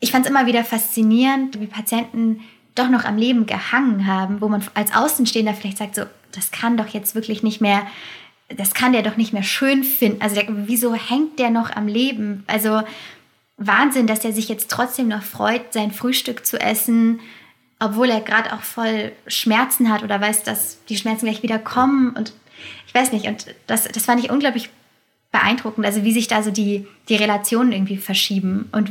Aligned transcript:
ich 0.00 0.12
fand 0.12 0.24
es 0.24 0.30
immer 0.30 0.46
wieder 0.46 0.64
faszinierend, 0.64 1.60
wie 1.60 1.66
Patienten 1.66 2.40
doch 2.74 2.88
noch 2.88 3.04
am 3.04 3.16
Leben 3.16 3.46
gehangen 3.46 4.06
haben, 4.06 4.40
wo 4.40 4.48
man 4.48 4.64
als 4.74 4.94
Außenstehender 4.94 5.54
vielleicht 5.54 5.78
sagt, 5.78 5.96
so, 5.96 6.02
das 6.32 6.50
kann 6.50 6.76
doch 6.76 6.88
jetzt 6.88 7.14
wirklich 7.14 7.42
nicht 7.42 7.60
mehr, 7.60 7.86
das 8.48 8.74
kann 8.74 8.92
der 8.92 9.02
doch 9.02 9.16
nicht 9.16 9.32
mehr 9.32 9.42
schön 9.42 9.82
finden. 9.82 10.22
Also 10.22 10.36
der, 10.36 10.46
wieso 10.48 10.94
hängt 10.94 11.38
der 11.38 11.50
noch 11.50 11.74
am 11.74 11.88
Leben? 11.88 12.44
Also 12.46 12.82
Wahnsinn, 13.56 14.06
dass 14.06 14.24
er 14.24 14.32
sich 14.32 14.48
jetzt 14.48 14.70
trotzdem 14.70 15.08
noch 15.08 15.22
freut, 15.22 15.72
sein 15.72 15.90
Frühstück 15.90 16.46
zu 16.46 16.60
essen, 16.60 17.20
obwohl 17.80 18.10
er 18.10 18.20
gerade 18.20 18.52
auch 18.52 18.62
voll 18.62 19.12
Schmerzen 19.26 19.90
hat 19.90 20.02
oder 20.02 20.20
weiß, 20.20 20.44
dass 20.44 20.84
die 20.88 20.96
Schmerzen 20.96 21.26
gleich 21.26 21.42
wieder 21.42 21.58
kommen. 21.58 22.10
Und 22.10 22.32
ich 22.86 22.94
weiß 22.94 23.12
nicht, 23.12 23.26
und 23.26 23.46
das, 23.66 23.84
das 23.84 24.04
fand 24.04 24.22
ich 24.22 24.30
unglaublich 24.30 24.70
beeindruckend, 25.30 25.84
also 25.84 26.04
wie 26.04 26.12
sich 26.12 26.28
da 26.28 26.42
so 26.42 26.50
die, 26.50 26.86
die 27.08 27.16
Relationen 27.16 27.72
irgendwie 27.72 27.98
verschieben 27.98 28.68
und 28.72 28.90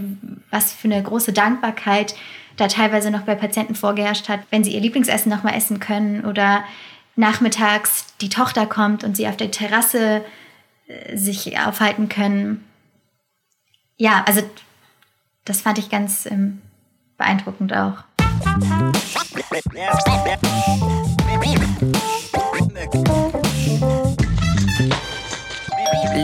was 0.51 0.73
für 0.73 0.87
eine 0.87 1.01
große 1.01 1.33
Dankbarkeit 1.33 2.15
da 2.57 2.67
teilweise 2.67 3.11
noch 3.11 3.21
bei 3.21 3.35
Patienten 3.35 3.75
vorgeherrscht 3.75 4.29
hat, 4.29 4.41
wenn 4.49 4.63
sie 4.63 4.73
ihr 4.73 4.81
Lieblingsessen 4.81 5.31
nochmal 5.31 5.55
essen 5.55 5.79
können 5.79 6.25
oder 6.25 6.63
nachmittags 7.15 8.05
die 8.21 8.29
Tochter 8.29 8.65
kommt 8.65 9.03
und 9.03 9.17
sie 9.17 9.27
auf 9.27 9.37
der 9.37 9.51
Terrasse 9.51 10.23
äh, 10.87 11.17
sich 11.17 11.59
aufhalten 11.59 12.09
können. 12.09 12.63
Ja, 13.97 14.23
also 14.27 14.41
das 15.45 15.61
fand 15.61 15.79
ich 15.79 15.89
ganz 15.89 16.25
ähm, 16.27 16.61
beeindruckend 17.17 17.73
auch. 17.73 18.03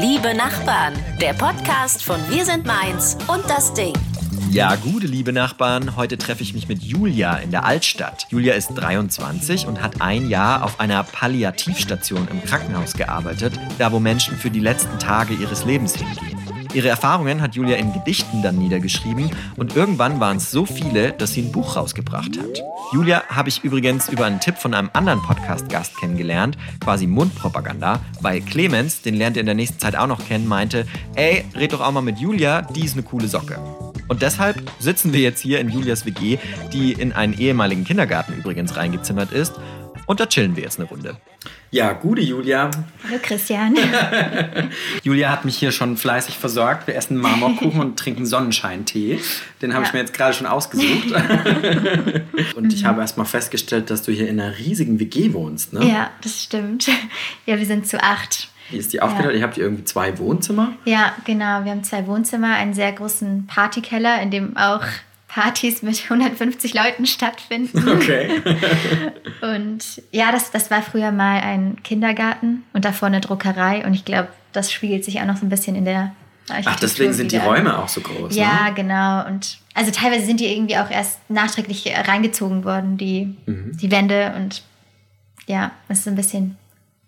Liebe 0.03 0.33
Nachbarn, 0.33 0.93
der 1.21 1.31
Podcast 1.31 2.03
von 2.03 2.19
Wir 2.29 2.43
sind 2.43 2.65
Mainz 2.65 3.17
und 3.29 3.49
das 3.49 3.73
Ding. 3.73 3.93
Ja, 4.51 4.75
gute 4.75 5.07
liebe 5.07 5.31
Nachbarn, 5.31 5.95
heute 5.95 6.17
treffe 6.17 6.43
ich 6.43 6.53
mich 6.53 6.67
mit 6.67 6.83
Julia 6.83 7.37
in 7.37 7.51
der 7.51 7.63
Altstadt. 7.63 8.27
Julia 8.29 8.53
ist 8.53 8.73
23 8.75 9.65
und 9.65 9.81
hat 9.81 10.01
ein 10.01 10.27
Jahr 10.27 10.65
auf 10.65 10.81
einer 10.81 11.03
Palliativstation 11.03 12.27
im 12.29 12.43
Krankenhaus 12.43 12.95
gearbeitet, 12.95 13.53
da 13.77 13.93
wo 13.93 14.01
Menschen 14.01 14.35
für 14.35 14.51
die 14.51 14.59
letzten 14.59 14.99
Tage 14.99 15.35
ihres 15.35 15.63
Lebens 15.63 15.95
hingehen. 15.95 16.22
Ihre 16.73 16.89
Erfahrungen 16.89 17.41
hat 17.41 17.53
Julia 17.55 17.75
in 17.75 17.93
Gedichten 17.93 18.41
dann 18.41 18.57
niedergeschrieben 18.57 19.29
und 19.57 19.75
irgendwann 19.75 20.19
waren 20.19 20.37
es 20.37 20.49
so 20.49 20.65
viele, 20.65 21.11
dass 21.11 21.33
sie 21.33 21.43
ein 21.43 21.51
Buch 21.51 21.75
rausgebracht 21.75 22.39
hat. 22.39 22.63
Julia 22.91 23.23
habe 23.29 23.49
ich 23.49 23.63
übrigens 23.63 24.09
über 24.09 24.25
einen 24.25 24.39
Tipp 24.39 24.57
von 24.57 24.73
einem 24.73 24.89
anderen 24.93 25.21
Podcast-Gast 25.21 25.97
kennengelernt, 25.97 26.57
quasi 26.79 27.05
Mundpropaganda, 27.05 27.99
weil 28.21 28.41
Clemens, 28.41 29.03
den 29.03 29.15
lernt 29.15 29.37
ihr 29.37 29.41
in 29.41 29.45
der 29.45 29.55
nächsten 29.55 29.77
Zeit 29.77 29.95
auch 29.95 30.07
noch 30.07 30.25
kennen, 30.25 30.47
meinte, 30.47 30.87
ey, 31.15 31.45
red 31.55 31.73
doch 31.73 31.81
auch 31.81 31.91
mal 31.91 32.01
mit 32.01 32.17
Julia, 32.17 32.63
die 32.63 32.85
ist 32.85 32.93
eine 32.93 33.03
coole 33.03 33.27
Socke. 33.27 33.59
Und 34.07 34.21
deshalb 34.21 34.61
sitzen 34.79 35.13
wir 35.13 35.21
jetzt 35.21 35.39
hier 35.39 35.59
in 35.59 35.69
Julias 35.69 36.05
WG, 36.05 36.37
die 36.73 36.93
in 36.93 37.13
einen 37.13 37.33
ehemaligen 37.33 37.83
Kindergarten 37.83 38.33
übrigens 38.33 38.75
reingezimmert 38.75 39.31
ist 39.31 39.53
und 40.13 40.19
da 40.19 40.27
chillen 40.27 40.55
wir 40.55 40.61
jetzt 40.61 40.79
eine 40.79 40.87
Runde. 40.87 41.17
Ja, 41.71 41.91
gute 41.93 42.21
Julia. 42.21 42.69
Hallo 43.03 43.17
Christian. 43.19 43.75
Julia 45.03 45.31
hat 45.31 45.43
mich 45.43 45.57
hier 45.57 45.71
schon 45.71 45.97
fleißig 45.97 46.37
versorgt. 46.37 46.85
Wir 46.85 46.93
essen 46.95 47.17
Marmorkuchen 47.17 47.81
und 47.81 47.97
trinken 47.97 48.27
Sonnenscheintee. 48.27 49.19
Den 49.63 49.73
habe 49.73 49.81
ja. 49.81 49.87
ich 49.87 49.93
mir 49.93 50.01
jetzt 50.01 50.13
gerade 50.13 50.35
schon 50.35 50.45
ausgesucht. 50.45 51.11
und 52.55 52.71
ich 52.71 52.85
habe 52.85 53.01
erst 53.01 53.17
mal 53.17 53.25
festgestellt, 53.25 53.89
dass 53.89 54.03
du 54.03 54.11
hier 54.11 54.29
in 54.29 54.39
einer 54.39 54.55
riesigen 54.59 54.99
WG 54.99 55.33
wohnst. 55.33 55.73
Ne? 55.73 55.83
Ja, 55.83 56.11
das 56.21 56.43
stimmt. 56.43 56.91
Ja, 57.47 57.57
wir 57.57 57.65
sind 57.65 57.87
zu 57.87 58.01
acht. 58.01 58.49
Wie 58.69 58.77
ist 58.77 58.93
die 58.93 59.01
aufgeteilt? 59.01 59.33
Ja. 59.33 59.39
Ihr 59.39 59.43
habt 59.43 59.55
hier 59.55 59.63
irgendwie 59.63 59.83
zwei 59.83 60.15
Wohnzimmer? 60.19 60.73
Ja, 60.85 61.13
genau. 61.25 61.63
Wir 61.63 61.71
haben 61.71 61.83
zwei 61.83 62.05
Wohnzimmer, 62.05 62.53
einen 62.53 62.75
sehr 62.75 62.91
großen 62.91 63.47
Partykeller, 63.47 64.21
in 64.21 64.29
dem 64.29 64.55
auch 64.55 64.83
Partys 65.33 65.81
mit 65.81 65.99
150 66.03 66.75
Leuten 66.75 67.07
stattfinden. 67.07 67.89
Okay. 67.89 68.29
und 69.41 70.03
ja, 70.11 70.31
das, 70.31 70.51
das 70.51 70.69
war 70.69 70.83
früher 70.83 71.11
mal 71.11 71.41
ein 71.41 71.81
Kindergarten 71.81 72.63
und 72.73 72.85
davor 72.85 73.07
eine 73.07 73.19
Druckerei. 73.19 73.83
Und 73.83 73.95
ich 73.95 74.05
glaube, 74.05 74.27
das 74.51 74.71
spiegelt 74.71 75.03
sich 75.03 75.19
auch 75.21 75.25
noch 75.25 75.37
so 75.37 75.45
ein 75.45 75.49
bisschen 75.49 75.75
in 75.75 75.85
der 75.85 76.15
Ach, 76.49 76.75
deswegen 76.75 77.13
sind 77.13 77.31
wieder. 77.31 77.41
die 77.41 77.47
Räume 77.47 77.79
auch 77.79 77.87
so 77.89 78.01
groß. 78.01 78.35
Ja, 78.35 78.65
ne? 78.65 78.73
genau. 78.75 79.25
Und 79.25 79.57
also 79.73 79.89
teilweise 79.89 80.27
sind 80.27 80.39
die 80.39 80.45
irgendwie 80.45 80.77
auch 80.77 80.91
erst 80.91 81.27
nachträglich 81.31 81.91
reingezogen 82.07 82.63
worden, 82.63 82.97
die, 82.97 83.35
mhm. 83.47 83.75
die 83.75 83.89
Wände. 83.89 84.33
Und 84.35 84.61
ja, 85.47 85.71
es 85.87 85.99
ist 85.99 86.07
ein 86.07 86.15
bisschen 86.15 86.57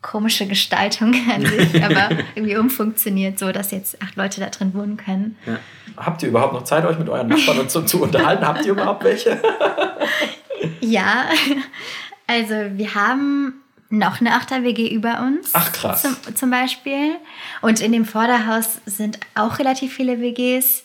komische 0.06 0.46
Gestaltung 0.46 1.14
an 1.34 1.46
sich, 1.46 1.84
aber 1.84 2.10
irgendwie 2.36 2.58
umfunktioniert, 2.58 3.40
so 3.40 3.52
dass 3.52 3.72
jetzt 3.72 4.02
acht 4.02 4.16
Leute 4.16 4.40
da 4.40 4.48
drin 4.48 4.74
wohnen 4.74 4.98
können. 4.98 5.38
Ja. 5.46 5.58
Habt 5.98 6.24
ihr 6.24 6.30
überhaupt 6.30 6.54
noch 6.54 6.64
Zeit, 6.64 6.86
euch 6.86 7.00
mit 7.00 7.10
euren 7.10 7.28
Nachbarn 7.28 7.68
zu, 7.68 7.82
zu 7.84 8.02
unterhalten? 8.02 8.46
Habt 8.46 8.66
ihr 8.66 8.74
überhaupt 8.74 9.04
welche? 9.04 9.42
ja, 10.82 11.26
also 12.28 12.54
wir 12.74 12.94
haben 12.96 13.56
noch 13.90 14.20
eine 14.20 14.34
Achter-WG 14.34 14.90
über 14.90 15.22
uns. 15.22 15.52
Ach 15.54 15.72
krass. 15.72 16.02
Zum, 16.02 16.36
zum 16.36 16.52
Beispiel. 16.52 17.16
Und 17.62 17.82
in 17.82 17.92
dem 17.92 18.06
Vorderhaus 18.06 18.80
sind 18.86 19.20
auch 19.36 19.60
relativ 19.60 19.94
viele 19.94 20.20
WGs. 20.20 20.84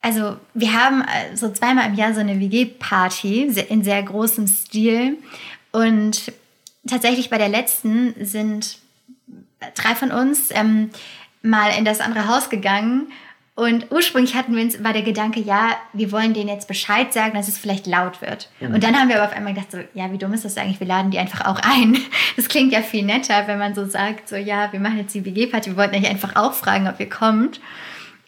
Also 0.00 0.36
wir 0.52 0.72
haben 0.72 1.02
äh, 1.02 1.36
so 1.36 1.50
zweimal 1.52 1.86
im 1.86 1.94
Jahr 1.94 2.12
so 2.12 2.20
eine 2.20 2.40
WG-Party 2.40 3.42
in 3.68 3.84
sehr 3.84 4.02
großem 4.02 4.48
Stil. 4.48 5.18
Und 5.70 6.32
tatsächlich 6.86 7.30
bei 7.30 7.38
der 7.38 7.48
letzten 7.48 8.14
sind 8.24 8.78
drei 9.74 9.94
von 9.94 10.10
uns 10.10 10.50
ähm, 10.50 10.90
mal 11.42 11.70
in 11.76 11.84
das 11.84 12.00
andere 12.00 12.28
Haus 12.28 12.50
gegangen 12.50 13.08
und 13.54 13.90
ursprünglich 13.90 14.34
hatten 14.34 14.56
wir 14.56 14.62
uns, 14.62 14.82
war 14.82 14.94
der 14.94 15.02
Gedanke, 15.02 15.38
ja, 15.38 15.76
wir 15.92 16.10
wollen 16.10 16.32
denen 16.32 16.48
jetzt 16.48 16.68
Bescheid 16.68 17.12
sagen, 17.12 17.34
dass 17.34 17.48
es 17.48 17.58
vielleicht 17.58 17.86
laut 17.86 18.22
wird. 18.22 18.48
Mhm. 18.60 18.74
Und 18.74 18.82
dann 18.82 18.98
haben 18.98 19.10
wir 19.10 19.16
aber 19.16 19.26
auf 19.26 19.36
einmal 19.36 19.52
gedacht, 19.52 19.70
so, 19.70 19.78
ja, 19.92 20.10
wie 20.10 20.16
dumm 20.16 20.32
ist 20.32 20.46
das 20.46 20.56
eigentlich? 20.56 20.80
Wir 20.80 20.86
laden 20.86 21.10
die 21.10 21.18
einfach 21.18 21.44
auch 21.44 21.60
ein. 21.62 21.98
Das 22.36 22.48
klingt 22.48 22.72
ja 22.72 22.80
viel 22.80 23.04
netter, 23.04 23.46
wenn 23.46 23.58
man 23.58 23.74
so 23.74 23.84
sagt, 23.84 24.30
so, 24.30 24.36
ja, 24.36 24.72
wir 24.72 24.80
machen 24.80 24.96
jetzt 24.96 25.14
die 25.14 25.20
BG-Party, 25.20 25.70
wir 25.70 25.76
wollten 25.76 25.96
euch 25.96 26.08
einfach 26.08 26.34
auch 26.34 26.54
fragen, 26.54 26.88
ob 26.88 26.98
ihr 26.98 27.10
kommt. 27.10 27.60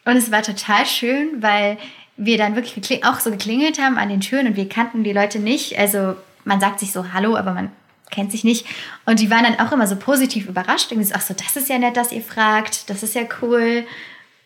Und 0.05 0.15
es 0.15 0.31
war 0.31 0.43
total 0.43 0.85
schön, 0.85 1.41
weil 1.41 1.77
wir 2.15 2.37
dann 2.37 2.55
wirklich 2.55 3.03
auch 3.03 3.19
so 3.19 3.31
geklingelt 3.31 3.81
haben 3.81 3.97
an 3.97 4.09
den 4.09 4.21
Türen 4.21 4.45
und 4.45 4.55
wir 4.55 4.69
kannten 4.69 5.03
die 5.03 5.11
Leute 5.11 5.39
nicht. 5.39 5.79
Also 5.79 6.15
man 6.43 6.59
sagt 6.59 6.79
sich 6.79 6.91
so 6.91 7.13
Hallo, 7.13 7.35
aber 7.35 7.53
man 7.53 7.71
kennt 8.11 8.31
sich 8.31 8.43
nicht. 8.43 8.65
Und 9.05 9.19
die 9.19 9.29
waren 9.29 9.43
dann 9.43 9.65
auch 9.65 9.71
immer 9.71 9.87
so 9.87 9.95
positiv 9.95 10.47
überrascht. 10.47 10.91
Und 10.91 11.05
ach 11.13 11.21
so, 11.21 11.33
das 11.33 11.55
ist 11.55 11.69
ja 11.69 11.79
nett, 11.79 11.97
dass 11.97 12.11
ihr 12.11 12.21
fragt. 12.21 12.89
Das 12.89 13.03
ist 13.03 13.15
ja 13.15 13.23
cool. 13.41 13.83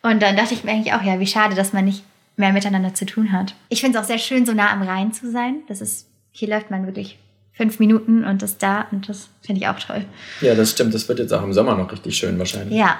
Und 0.02 0.22
dann 0.22 0.38
dachte 0.38 0.54
ich 0.54 0.64
mir 0.64 0.72
eigentlich 0.72 0.94
auch, 0.94 1.02
ja, 1.02 1.20
wie 1.20 1.28
schade, 1.28 1.56
dass 1.56 1.74
man 1.74 1.86
nicht 1.86 2.04
mehr 2.38 2.54
miteinander 2.54 2.94
zu 2.94 3.06
tun 3.06 3.32
hat. 3.32 3.54
Ich 3.68 3.82
finde 3.82 3.98
es 3.98 4.04
auch 4.04 4.08
sehr 4.08 4.18
schön, 4.18 4.46
so 4.46 4.54
nah 4.54 4.72
am 4.72 4.82
Rhein 4.82 5.12
zu 5.12 5.30
sein. 5.30 5.58
Das 5.68 5.82
ist, 5.82 6.08
hier 6.32 6.48
läuft 6.48 6.72
man 6.72 6.86
wirklich 6.86 7.20
fünf 7.52 7.80
Minuten 7.80 8.24
und 8.24 8.42
ist 8.42 8.64
da 8.64 8.88
und 8.92 9.10
das 9.10 9.30
finde 9.42 9.62
ich 9.62 9.68
auch 9.68 9.78
toll. 9.78 10.06
Ja, 10.40 10.56
das 10.56 10.72
stimmt. 10.72 10.94
Das 10.94 11.10
wird 11.10 11.20
jetzt 11.20 11.34
auch 11.34 11.44
im 11.44 11.52
Sommer 11.52 11.76
noch 11.76 11.92
richtig 11.92 12.16
schön 12.16 12.40
wahrscheinlich. 12.40 12.80
Ja. 12.80 12.98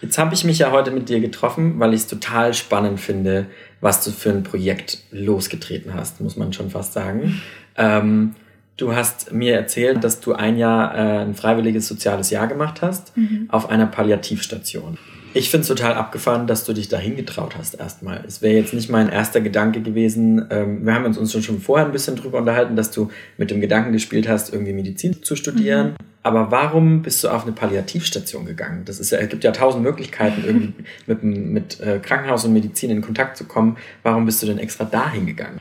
Jetzt 0.00 0.18
habe 0.18 0.34
ich 0.34 0.42
mich 0.44 0.58
ja 0.58 0.72
heute 0.72 0.90
mit 0.90 1.08
dir 1.08 1.20
getroffen, 1.20 1.78
weil 1.78 1.94
ich 1.94 2.00
es 2.00 2.06
total 2.08 2.52
spannend 2.54 2.98
finde, 2.98 3.46
was 3.80 4.02
du 4.02 4.10
für 4.10 4.30
ein 4.30 4.42
Projekt 4.42 4.98
losgetreten 5.12 5.94
hast, 5.94 6.20
muss 6.20 6.36
man 6.36 6.52
schon 6.52 6.70
fast 6.70 6.92
sagen. 6.94 7.40
Ähm, 7.76 8.34
Du 8.80 8.96
hast 8.96 9.30
mir 9.30 9.54
erzählt, 9.56 10.02
dass 10.02 10.20
du 10.20 10.32
ein 10.32 10.56
Jahr 10.56 10.94
äh, 10.94 11.18
ein 11.18 11.34
freiwilliges 11.34 11.86
soziales 11.86 12.30
Jahr 12.30 12.46
gemacht 12.46 12.80
hast 12.80 13.14
mhm. 13.14 13.46
auf 13.50 13.68
einer 13.68 13.86
Palliativstation. 13.86 14.96
Ich 15.34 15.50
finde 15.50 15.62
es 15.62 15.68
total 15.68 15.92
abgefahren, 15.94 16.46
dass 16.46 16.64
du 16.64 16.72
dich 16.72 16.88
dahin 16.88 17.14
getraut 17.14 17.56
hast 17.58 17.74
erstmal. 17.74 18.24
Es 18.26 18.40
wäre 18.40 18.56
jetzt 18.56 18.72
nicht 18.72 18.88
mein 18.88 19.10
erster 19.10 19.42
Gedanke 19.42 19.82
gewesen. 19.82 20.46
Ähm, 20.48 20.86
wir 20.86 20.94
haben 20.94 21.04
uns 21.04 21.44
schon 21.44 21.60
vorher 21.60 21.84
ein 21.84 21.92
bisschen 21.92 22.16
drüber 22.16 22.38
unterhalten, 22.38 22.74
dass 22.74 22.90
du 22.90 23.10
mit 23.36 23.50
dem 23.50 23.60
Gedanken 23.60 23.92
gespielt 23.92 24.26
hast, 24.26 24.50
irgendwie 24.50 24.72
Medizin 24.72 25.22
zu 25.22 25.36
studieren. 25.36 25.88
Mhm. 25.88 25.96
Aber 26.22 26.50
warum 26.50 27.02
bist 27.02 27.22
du 27.22 27.28
auf 27.28 27.42
eine 27.42 27.52
Palliativstation 27.52 28.46
gegangen? 28.46 28.86
Das 28.86 28.98
ist 28.98 29.10
ja, 29.10 29.18
es 29.18 29.28
gibt 29.28 29.44
ja 29.44 29.52
tausend 29.52 29.82
Möglichkeiten, 29.82 30.42
irgendwie 30.42 30.72
mit, 31.06 31.22
mit 31.22 31.80
äh, 31.80 31.98
Krankenhaus 31.98 32.46
und 32.46 32.54
Medizin 32.54 32.88
in 32.88 33.02
Kontakt 33.02 33.36
zu 33.36 33.44
kommen. 33.44 33.76
Warum 34.02 34.24
bist 34.24 34.42
du 34.42 34.46
denn 34.46 34.58
extra 34.58 34.86
dahin 34.86 35.26
gegangen? 35.26 35.60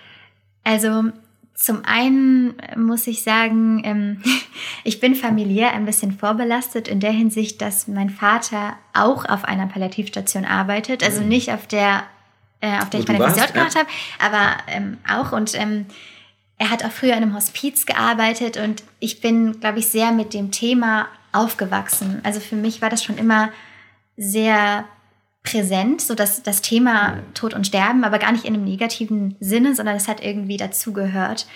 Also 0.64 1.12
zum 1.60 1.84
einen 1.84 2.56
muss 2.78 3.06
ich 3.06 3.22
sagen, 3.22 3.82
ähm, 3.84 4.24
ich 4.86 5.02
bin 5.02 5.14
familiär 5.14 5.74
ein 5.74 5.86
bisschen 5.86 6.14
vorbelastet 6.14 6.88
in 6.88 7.02
der 7.02 7.12
Hinsicht, 7.12 7.62
dass 7.62 7.88
mein 7.88 8.10
Vater 8.10 8.78
auch 8.94 9.26
auf 9.26 9.44
einer 9.44 9.68
Palliativstation 9.68 10.46
arbeitet. 10.46 11.04
Also 11.04 11.22
mhm. 11.22 11.28
nicht 11.28 11.52
auf 11.52 11.68
der, 11.68 12.04
äh, 12.62 12.80
auf 12.80 12.90
der 12.90 13.02
ich 13.02 13.08
meine 13.10 13.28
Physio 13.28 13.46
gemacht 13.52 13.76
ja. 13.76 13.82
habe, 13.82 13.90
aber 14.20 14.58
ähm, 14.68 14.98
auch. 15.08 15.34
Und 15.34 15.54
ähm, 15.60 15.86
er 16.58 16.72
hat 16.72 16.86
auch 16.86 16.92
früher 16.92 17.12
in 17.12 17.24
einem 17.24 17.36
Hospiz 17.36 17.86
gearbeitet 17.86 18.56
und 18.56 18.84
ich 19.00 19.20
bin, 19.20 19.60
glaube 19.60 19.80
ich, 19.80 19.88
sehr 19.88 20.14
mit 20.14 20.34
dem 20.34 20.52
Thema 20.52 21.08
aufgewachsen. 21.34 22.22
Also 22.24 22.40
für 22.40 22.56
mich 22.56 22.82
war 22.82 22.90
das 22.90 23.04
schon 23.04 23.18
immer 23.18 23.50
sehr 24.16 24.86
präsent, 25.50 26.02
so 26.02 26.16
dass 26.16 26.44
das 26.44 26.62
Thema 26.62 27.20
Tod 27.34 27.54
und 27.54 27.68
Sterben, 27.68 28.04
aber 28.04 28.20
gar 28.20 28.32
nicht 28.32 28.46
in 28.46 28.54
einem 28.54 28.66
negativen 28.66 29.36
Sinne, 29.40 29.76
sondern 29.76 29.96
es 29.96 30.08
hat 30.08 30.24
irgendwie 30.24 30.58
dazugehört. 30.58 31.48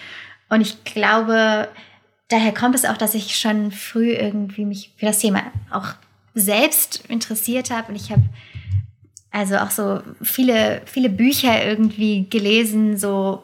Und 0.49 0.61
ich 0.61 0.83
glaube, 0.83 1.67
daher 2.29 2.53
kommt 2.53 2.75
es 2.75 2.85
auch, 2.85 2.97
dass 2.97 3.15
ich 3.15 3.35
schon 3.35 3.71
früh 3.71 4.11
irgendwie 4.11 4.65
mich 4.65 4.91
für 4.97 5.05
das 5.05 5.19
Thema 5.19 5.43
auch 5.71 5.89
selbst 6.35 7.03
interessiert 7.07 7.69
habe 7.69 7.89
und 7.89 7.95
ich 7.95 8.11
habe 8.11 8.23
also 9.31 9.57
auch 9.57 9.71
so 9.71 10.01
viele, 10.21 10.83
viele 10.85 11.09
Bücher 11.09 11.65
irgendwie 11.65 12.27
gelesen, 12.29 12.97
so, 12.97 13.43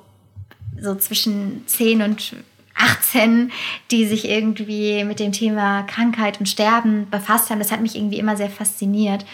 so 0.80 0.94
zwischen 0.96 1.64
10 1.66 2.04
und 2.04 2.36
18, 2.76 3.52
die 3.90 4.06
sich 4.06 4.30
irgendwie 4.30 5.04
mit 5.04 5.20
dem 5.20 5.32
Thema 5.32 5.84
Krankheit 5.84 6.40
und 6.40 6.48
Sterben 6.48 7.10
befasst 7.10 7.50
haben. 7.50 7.60
Das 7.60 7.72
hat 7.72 7.82
mich 7.82 7.96
irgendwie 7.96 8.20
immer 8.20 8.38
sehr 8.38 8.52
fasziniert. 8.52 9.26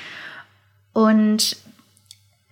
Und 0.95 1.57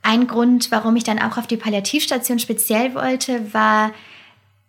ein 0.01 0.27
Grund, 0.27 0.69
warum 0.69 0.97
ich 0.97 1.05
dann 1.05 1.17
auch 1.19 1.37
auf 1.37 1.47
die 1.47 1.55
Palliativstation 1.55 2.39
speziell 2.39 2.93
wollte, 2.93 3.53
war, 3.53 3.91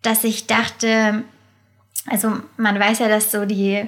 dass 0.01 0.23
ich 0.23 0.47
dachte, 0.47 1.25
also 2.07 2.37
man 2.57 2.79
weiß 2.79 3.01
ja, 3.01 3.09
dass 3.09 3.33
so 3.33 3.45
die 3.45 3.85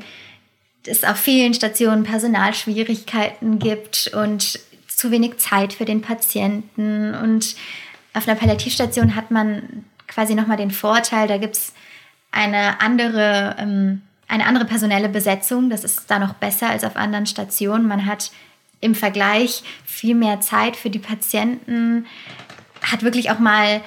es 0.89 1.05
auf 1.05 1.17
vielen 1.17 1.55
Stationen 1.55 2.03
Personalschwierigkeiten 2.03 3.61
gibt 3.61 4.11
und 4.13 4.59
zu 4.89 5.13
wenig 5.13 5.39
Zeit 5.39 5.73
für 5.73 5.85
den 5.85 6.03
Patienten. 6.03 7.15
Und 7.15 7.55
auf 8.13 8.27
einer 8.27 8.37
Palliativstation 8.37 9.15
hat 9.15 9.31
man 9.31 9.85
quasi 10.09 10.35
nochmal 10.35 10.57
den 10.57 10.73
Vorteil, 10.73 11.29
da 11.29 11.39
gibt 11.39 11.57
es 11.57 11.75
eine 12.33 12.81
andere, 12.81 13.55
ähm, 13.61 14.03
eine 14.27 14.47
andere 14.47 14.65
personelle 14.65 15.09
Besetzung. 15.09 15.71
Das 15.71 15.85
ist 15.85 16.11
da 16.11 16.19
noch 16.19 16.35
besser 16.35 16.71
als 16.71 16.83
auf 16.83 16.97
anderen 16.97 17.27
Stationen. 17.27 17.87
Man 17.87 18.05
hat 18.05 18.33
im 18.81 18.95
Vergleich 18.95 19.63
viel 19.85 20.15
mehr 20.15 20.41
Zeit 20.41 20.77
für 20.77 20.91
die 20.91 20.99
Patienten, 20.99 22.07
hat 22.83 23.03
wirklich 23.03 23.31
auch 23.31 23.39
mal 23.39 23.81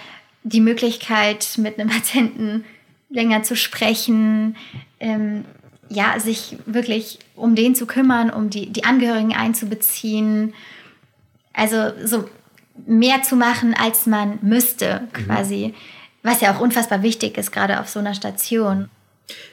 die 0.44 0.62
Möglichkeit, 0.62 1.58
mit 1.58 1.80
einem 1.80 1.90
Patienten 1.96 2.66
länger 3.10 3.44
zu 3.44 3.56
sprechen, 3.56 4.56
ähm, 5.00 5.46
ja, 5.90 6.20
sich 6.20 6.58
wirklich 6.66 7.20
um 7.36 7.56
den 7.56 7.74
zu 7.74 7.88
kümmern, 7.88 8.30
um 8.30 8.50
die, 8.50 8.72
die 8.72 8.84
Angehörigen 8.84 9.34
einzubeziehen. 9.34 10.54
Also 11.54 11.92
so 12.06 12.30
mehr 12.86 13.24
zu 13.24 13.36
machen, 13.36 13.74
als 13.74 14.06
man 14.06 14.38
müsste, 14.42 15.02
mhm. 15.02 15.26
quasi. 15.26 15.68
Mhm. 15.68 15.74
Was 16.22 16.42
ja 16.42 16.54
auch 16.54 16.60
unfassbar 16.60 17.02
wichtig 17.02 17.38
ist, 17.38 17.52
gerade 17.52 17.80
auf 17.80 17.90
so 17.90 18.00
einer 18.00 18.14
Station. 18.14 18.90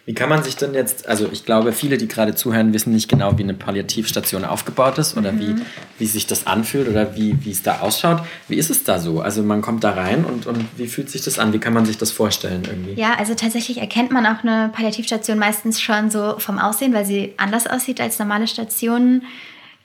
Wie 0.04 0.14
kann 0.14 0.28
man 0.28 0.42
sich 0.42 0.56
denn 0.56 0.74
jetzt, 0.74 1.08
also 1.08 1.28
ich 1.32 1.44
glaube, 1.44 1.72
viele, 1.72 1.98
die 1.98 2.06
gerade 2.06 2.34
zuhören, 2.34 2.72
wissen 2.72 2.92
nicht 2.92 3.08
genau, 3.08 3.36
wie 3.38 3.42
eine 3.42 3.54
Palliativstation 3.54 4.44
aufgebaut 4.44 4.98
ist 4.98 5.16
oder 5.16 5.32
mhm. 5.32 5.40
wie, 5.40 5.54
wie 5.98 6.06
sich 6.06 6.26
das 6.26 6.46
anfühlt 6.46 6.88
oder 6.88 7.16
wie, 7.16 7.36
wie 7.44 7.50
es 7.50 7.62
da 7.62 7.80
ausschaut. 7.80 8.22
Wie 8.48 8.56
ist 8.56 8.70
es 8.70 8.84
da 8.84 8.98
so? 8.98 9.20
Also 9.20 9.42
man 9.42 9.62
kommt 9.62 9.84
da 9.84 9.90
rein 9.90 10.24
und, 10.24 10.46
und 10.46 10.64
wie 10.76 10.86
fühlt 10.86 11.10
sich 11.10 11.22
das 11.22 11.38
an? 11.38 11.52
Wie 11.52 11.58
kann 11.58 11.72
man 11.72 11.84
sich 11.86 11.98
das 11.98 12.12
vorstellen 12.12 12.62
irgendwie? 12.66 13.00
Ja, 13.00 13.14
also 13.18 13.34
tatsächlich 13.34 13.78
erkennt 13.78 14.12
man 14.12 14.26
auch 14.26 14.44
eine 14.44 14.70
Palliativstation 14.72 15.38
meistens 15.38 15.80
schon 15.80 16.10
so 16.10 16.38
vom 16.38 16.58
Aussehen, 16.58 16.94
weil 16.94 17.04
sie 17.04 17.34
anders 17.36 17.66
aussieht 17.66 18.00
als 18.00 18.18
normale 18.18 18.46
Stationen. 18.46 19.24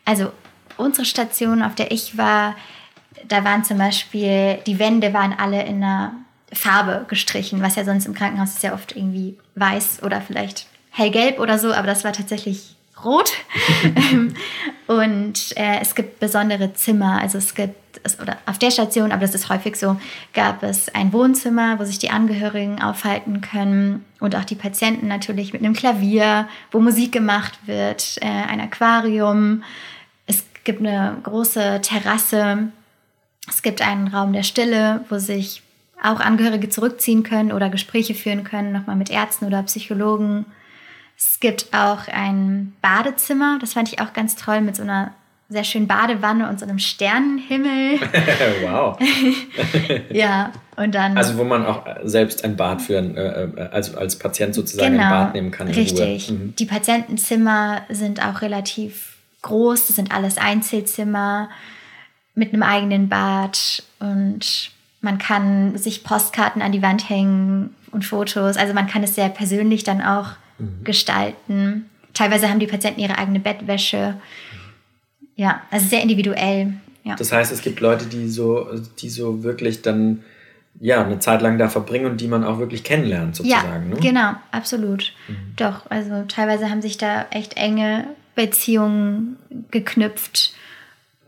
Also 0.06 0.32
unsere 0.78 1.06
Station, 1.06 1.64
auf 1.64 1.76
der 1.76 1.92
ich 1.92 2.18
war, 2.18 2.56
da 3.28 3.44
waren 3.44 3.64
zum 3.64 3.78
Beispiel, 3.78 4.60
die 4.68 4.80
Wände 4.80 5.14
waren 5.14 5.34
alle 5.38 5.64
in 5.64 5.78
einer 5.78 6.14
Farbe 6.54 7.06
gestrichen, 7.08 7.62
was 7.62 7.76
ja 7.76 7.86
sonst 7.86 8.06
im 8.06 8.14
Krankenhaus 8.14 8.56
ist 8.56 8.64
ja 8.64 8.74
oft 8.74 8.96
irgendwie 8.96 9.38
weiß 9.56 10.04
oder 10.04 10.22
vielleicht 10.22 10.68
hellgelb 10.92 11.40
oder 11.40 11.58
so, 11.58 11.74
aber 11.74 11.88
das 11.88 12.04
war 12.04 12.14
tatsächlich 12.14 12.76
rot. 13.04 13.32
und 14.88 15.58
äh, 15.58 15.80
es 15.82 15.96
gibt 15.96 16.20
besondere 16.20 16.74
Zimmer, 16.74 17.22
also 17.22 17.38
es 17.38 17.56
gibt, 17.56 17.76
oder 18.22 18.38
auf 18.46 18.60
der 18.60 18.72
Station, 18.72 19.12
aber 19.12 19.22
das 19.22 19.36
ist 19.36 19.50
häufig 19.50 19.76
so, 19.76 20.00
gab 20.34 20.64
es 20.64 20.94
ein 20.94 21.14
Wohnzimmer, 21.14 21.80
wo 21.80 21.86
sich 21.86 22.00
die 22.00 22.10
Angehörigen 22.10 22.82
aufhalten 22.82 23.42
können 23.42 24.06
und 24.20 24.36
auch 24.36 24.46
die 24.46 24.56
Patienten 24.56 25.08
natürlich 25.08 25.54
mit 25.54 25.64
einem 25.64 25.74
Klavier, 25.74 26.48
wo 26.72 26.80
Musik 26.80 27.12
gemacht 27.12 27.58
wird, 27.66 28.18
äh, 28.22 28.26
ein 28.26 28.62
Aquarium. 28.62 29.64
Es 30.28 30.44
gibt 30.64 30.80
eine 30.80 31.18
große 31.24 31.80
Terrasse. 31.82 32.70
Es 33.48 33.62
gibt 33.62 33.82
einen 33.82 34.08
Raum 34.08 34.34
der 34.34 34.44
Stille, 34.44 35.04
wo 35.10 35.18
sich 35.18 35.64
auch 36.04 36.20
Angehörige 36.20 36.70
zurückziehen 36.70 37.24
können 37.24 37.52
oder 37.52 37.70
Gespräche 37.70 38.16
führen 38.16 38.44
können, 38.44 38.72
nochmal 38.72 38.96
mit 38.96 39.10
Ärzten 39.10 39.46
oder 39.46 39.62
Psychologen. 39.64 40.46
Es 41.18 41.40
gibt 41.40 41.68
auch 41.74 42.08
ein 42.08 42.74
Badezimmer, 42.82 43.60
das 43.62 43.74
fand 43.74 43.92
ich 43.92 44.02
auch 44.02 44.14
ganz 44.14 44.36
toll, 44.36 44.62
mit 44.62 44.76
so 44.76 44.84
einer 44.84 45.14
sehr 45.50 45.64
schönen 45.64 45.88
Badewanne 45.88 46.50
und 46.50 46.60
so 46.60 46.66
einem 46.66 46.80
Sternenhimmel. 46.80 48.00
wow. 48.64 48.98
ja, 50.10 50.52
und 50.78 50.96
dann. 50.96 51.18
Also, 51.18 51.38
wo 51.38 51.44
man 51.44 51.66
auch 51.66 51.86
selbst 52.04 52.44
ein 52.44 52.56
Bad 52.56 52.82
führen, 52.82 53.16
äh, 53.16 53.44
äh, 53.44 53.70
also 53.72 53.98
als 53.98 54.18
Patient 54.18 54.56
sozusagen 54.56 54.94
genau, 54.94 55.04
ein 55.04 55.10
Bad 55.10 55.34
nehmen 55.36 55.52
kann. 55.52 55.68
richtig. 55.68 56.32
Mhm. 56.32 56.56
Die 56.58 56.66
Patientenzimmer 56.66 57.82
sind 57.90 58.26
auch 58.26 58.42
relativ 58.42 59.18
groß, 59.42 59.88
das 59.88 59.96
sind 59.98 60.14
alles 60.14 60.38
Einzelzimmer 60.38 61.50
mit 62.34 62.54
einem 62.54 62.64
eigenen 62.64 63.10
Bad 63.10 63.84
und 64.00 64.72
man 65.02 65.18
kann 65.18 65.78
sich 65.78 66.04
Postkarten 66.04 66.62
an 66.62 66.72
die 66.72 66.82
Wand 66.82 67.10
hängen 67.10 67.76
und 67.92 68.06
Fotos. 68.06 68.58
Also 68.58 68.74
man 68.74 68.88
kann 68.88 69.04
es 69.04 69.16
sehr 69.16 69.30
persönlich 69.30 69.84
dann 69.84 70.02
auch 70.02 70.30
mhm. 70.60 70.84
gestalten. 70.84 71.90
Teilweise 72.14 72.50
haben 72.50 72.60
die 72.60 72.68
Patienten 72.68 73.02
ihre 73.02 73.18
eigene 73.18 73.40
Bettwäsche. 73.40 74.16
Ja, 75.36 75.62
also 75.72 75.88
sehr 75.88 76.02
individuell. 76.02 76.74
Ja. 77.04 77.16
Das 77.16 77.32
heißt, 77.32 77.52
es 77.52 77.62
gibt 77.62 77.80
Leute, 77.80 78.06
die 78.06 78.30
so, 78.30 78.68
die 79.00 79.10
so 79.10 79.44
wirklich 79.44 79.82
dann 79.82 80.24
ja, 80.80 81.04
eine 81.04 81.20
Zeit 81.20 81.42
lang 81.42 81.58
da 81.58 81.68
verbringen 81.68 82.06
und 82.06 82.22
die 82.22 82.28
man 82.28 82.44
auch 82.44 82.60
wirklich 82.60 82.84
kennenlernt, 82.84 83.36
sozusagen. 83.36 83.90
Ja, 83.90 83.96
ne? 83.96 84.00
genau, 84.00 84.32
absolut. 84.52 85.14
Mhm. 85.28 85.54
Doch, 85.58 85.90
also 85.90 86.24
teilweise 86.28 86.70
haben 86.70 86.82
sich 86.82 86.98
da 86.98 87.26
echt 87.32 87.58
enge 87.58 88.06
Beziehungen 88.36 89.38
geknüpft 89.72 90.54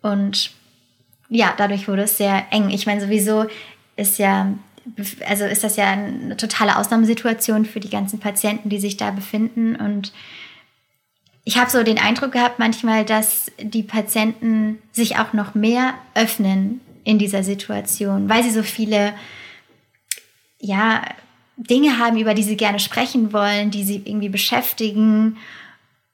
und 0.01 0.51
ja, 1.33 1.53
dadurch 1.57 1.87
wurde 1.87 2.03
es 2.03 2.17
sehr 2.17 2.45
eng. 2.51 2.69
Ich 2.69 2.85
meine, 2.85 3.01
sowieso 3.01 3.45
ist 3.95 4.19
ja, 4.19 4.53
also 5.27 5.45
ist 5.45 5.63
das 5.63 5.77
ja 5.77 5.91
eine 5.91 6.37
totale 6.37 6.77
Ausnahmesituation 6.77 7.65
für 7.65 7.79
die 7.79 7.89
ganzen 7.89 8.19
Patienten, 8.19 8.69
die 8.69 8.79
sich 8.79 8.97
da 8.97 9.09
befinden. 9.09 9.75
Und 9.75 10.13
ich 11.43 11.57
habe 11.57 11.71
so 11.71 11.81
den 11.81 11.97
Eindruck 11.97 12.33
gehabt 12.33 12.59
manchmal, 12.59 13.03
dass 13.03 13.51
die 13.59 13.81
Patienten 13.81 14.79
sich 14.91 15.17
auch 15.17 15.33
noch 15.33 15.55
mehr 15.55 15.95
öffnen 16.13 16.81
in 17.03 17.17
dieser 17.17 17.43
Situation, 17.43 18.29
weil 18.29 18.43
sie 18.43 18.51
so 18.51 18.61
viele, 18.61 19.13
ja, 20.59 21.01
Dinge 21.57 21.97
haben, 21.97 22.17
über 22.17 22.35
die 22.35 22.43
sie 22.43 22.57
gerne 22.57 22.79
sprechen 22.79 23.33
wollen, 23.33 23.71
die 23.71 23.83
sie 23.83 24.03
irgendwie 24.05 24.29
beschäftigen. 24.29 25.37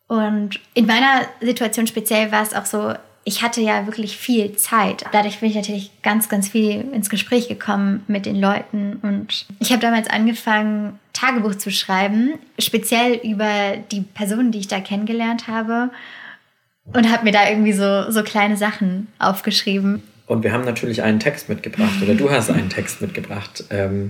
Und 0.07 0.62
in 0.74 0.86
meiner 0.86 1.27
Situation 1.42 1.88
speziell 1.88 2.31
war 2.31 2.44
es 2.44 2.54
auch 2.54 2.65
so, 2.65 2.94
ich 3.30 3.44
hatte 3.44 3.62
ja 3.62 3.86
wirklich 3.86 4.18
viel 4.18 4.56
Zeit. 4.56 5.06
Dadurch 5.12 5.40
bin 5.40 5.52
ich 5.52 5.56
natürlich 5.56 5.92
ganz, 6.02 6.30
ganz 6.30 6.50
viel 6.50 6.81
ins 6.92 7.12
Gespräch 7.12 7.48
gekommen 7.48 8.04
mit 8.08 8.26
den 8.26 8.36
Leuten. 8.36 8.98
Und 9.04 9.46
ich 9.60 9.70
habe 9.70 9.80
damals 9.80 10.10
angefangen, 10.10 10.98
Tagebuch 11.13 11.53
zu 11.53 11.70
schreiben, 11.70 12.39
speziell 12.58 13.20
über 13.24 13.77
die 13.92 14.01
Personen, 14.01 14.51
die 14.51 14.58
ich 14.58 14.68
da 14.68 14.80
kennengelernt 14.80 15.48
habe. 15.48 15.92
Und 16.92 17.12
habe 17.12 17.24
mir 17.24 17.32
da 17.32 17.48
irgendwie 17.48 17.74
so, 17.74 18.10
so 18.10 18.24
kleine 18.24 18.58
Sachen 18.58 19.10
aufgeschrieben. 19.20 20.01
Und 20.25 20.44
wir 20.44 20.51
haben 20.51 20.65
natürlich 20.65 21.03
einen 21.03 21.20
Text 21.20 21.50
mitgebracht, 21.50 22.01
oder 22.01 22.15
du 22.15 22.32
hast 22.32 22.50
einen 22.50 22.70
Text 22.70 23.00
mitgebracht. 23.00 23.63
Ähm, 23.70 24.10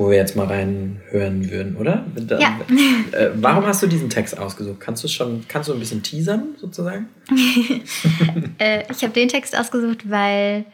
wo 0.00 0.08
wir 0.08 0.16
jetzt 0.16 0.34
mal 0.34 0.46
reinhören 0.46 1.50
würden, 1.50 1.76
oder? 1.76 2.06
Ja. 2.38 2.58
Äh, 3.12 3.30
warum 3.34 3.66
hast 3.66 3.82
du 3.82 3.86
diesen 3.88 4.08
Text 4.08 4.38
ausgesucht? 4.38 4.78
Kannst 4.78 5.02
du 5.02 5.08
schon, 5.08 5.44
kannst 5.48 5.68
du 5.68 5.72
ein 5.72 5.80
bisschen 5.80 6.02
teasern 6.02 6.54
sozusagen? 6.58 7.08
äh, 8.58 8.84
ich 8.90 9.02
habe 9.02 9.12
den 9.12 9.28
Text 9.28 9.56
ausgesucht, 9.56 10.08
weil 10.08 10.64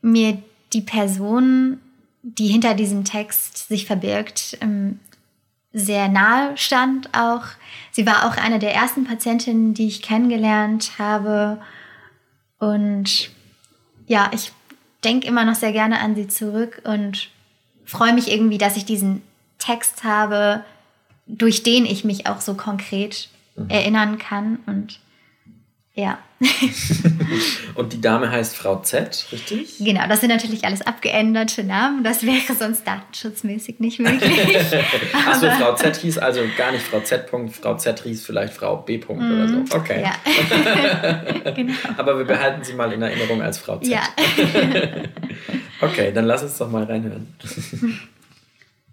mir 0.00 0.38
die 0.72 0.80
Person, 0.80 1.78
die 2.22 2.46
hinter 2.46 2.74
diesem 2.74 3.04
Text 3.04 3.68
sich 3.68 3.84
verbirgt, 3.84 4.56
ähm, 4.62 5.00
sehr 5.72 6.08
nahe 6.08 6.56
stand 6.56 7.10
auch. 7.12 7.42
Sie 7.92 8.06
war 8.06 8.26
auch 8.26 8.38
eine 8.38 8.58
der 8.58 8.74
ersten 8.74 9.04
Patientinnen, 9.04 9.74
die 9.74 9.88
ich 9.88 10.00
kennengelernt 10.00 10.92
habe. 10.98 11.58
Und 12.58 13.30
ja, 14.06 14.30
ich 14.32 14.52
denke 15.04 15.26
immer 15.26 15.44
noch 15.44 15.56
sehr 15.56 15.72
gerne 15.72 16.00
an 16.00 16.16
sie 16.16 16.26
zurück 16.26 16.80
und 16.84 17.28
freue 17.86 18.12
mich 18.12 18.30
irgendwie, 18.30 18.58
dass 18.58 18.76
ich 18.76 18.84
diesen 18.84 19.22
Text 19.58 20.04
habe, 20.04 20.64
durch 21.26 21.62
den 21.62 21.86
ich 21.86 22.04
mich 22.04 22.26
auch 22.26 22.40
so 22.40 22.54
konkret 22.54 23.28
mhm. 23.56 23.70
erinnern 23.70 24.18
kann. 24.18 24.58
Und 24.66 25.00
ja. 25.94 26.18
und 27.74 27.94
die 27.94 28.00
Dame 28.02 28.30
heißt 28.30 28.54
Frau 28.54 28.80
Z, 28.80 29.28
richtig? 29.32 29.78
Genau, 29.78 30.06
das 30.06 30.20
sind 30.20 30.28
natürlich 30.28 30.66
alles 30.66 30.82
abgeänderte 30.82 31.64
Namen. 31.64 32.04
Das 32.04 32.26
wäre 32.26 32.54
sonst 32.54 32.86
datenschutzmäßig 32.86 33.80
nicht 33.80 33.98
möglich. 33.98 34.30
Achso, 35.26 35.50
Frau 35.52 35.74
Z 35.74 35.96
hieß 35.96 36.18
also 36.18 36.42
gar 36.58 36.72
nicht 36.72 36.84
Frau 36.84 37.00
Z. 37.00 37.30
Frau 37.30 37.76
Z 37.76 38.02
hieß 38.02 38.26
vielleicht 38.26 38.52
Frau 38.52 38.76
B. 38.76 38.98
Mm, 38.98 39.10
oder 39.10 39.48
so. 39.48 39.54
Mhm. 39.54 39.64
Okay. 39.72 40.02
Ja. 40.02 41.50
genau. 41.52 41.72
Aber 41.96 42.18
wir 42.18 42.26
behalten 42.26 42.62
sie 42.62 42.74
mal 42.74 42.92
in 42.92 43.00
Erinnerung 43.00 43.40
als 43.40 43.56
Frau 43.56 43.78
Z. 43.78 43.88
Ja. 43.88 44.02
Okay, 45.80 46.12
dann 46.12 46.24
lass 46.24 46.42
uns 46.42 46.58
doch 46.58 46.70
mal 46.70 46.84
reinhören. 46.84 47.34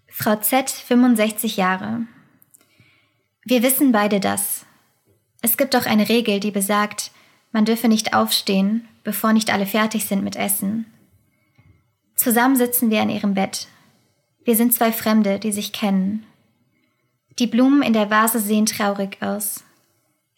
Frau 0.07 0.35
Z, 0.35 0.69
65 0.69 1.57
Jahre. 1.57 2.01
Wir 3.45 3.63
wissen 3.63 3.91
beide 3.91 4.19
das. 4.19 4.65
Es 5.41 5.57
gibt 5.57 5.73
doch 5.73 5.85
eine 5.85 6.07
Regel, 6.07 6.39
die 6.39 6.51
besagt, 6.51 7.11
man 7.51 7.65
dürfe 7.65 7.87
nicht 7.87 8.13
aufstehen, 8.13 8.87
bevor 9.03 9.33
nicht 9.33 9.51
alle 9.51 9.65
fertig 9.65 10.05
sind 10.05 10.23
mit 10.23 10.35
Essen. 10.35 10.85
Zusammen 12.15 12.55
sitzen 12.55 12.89
wir 12.89 13.01
in 13.01 13.09
ihrem 13.09 13.33
Bett. 13.33 13.67
Wir 14.45 14.55
sind 14.55 14.73
zwei 14.73 14.91
Fremde, 14.91 15.39
die 15.39 15.51
sich 15.51 15.73
kennen. 15.73 16.25
Die 17.39 17.47
Blumen 17.47 17.81
in 17.81 17.93
der 17.93 18.09
Vase 18.09 18.39
sehen 18.39 18.65
traurig 18.65 19.17
aus. 19.21 19.63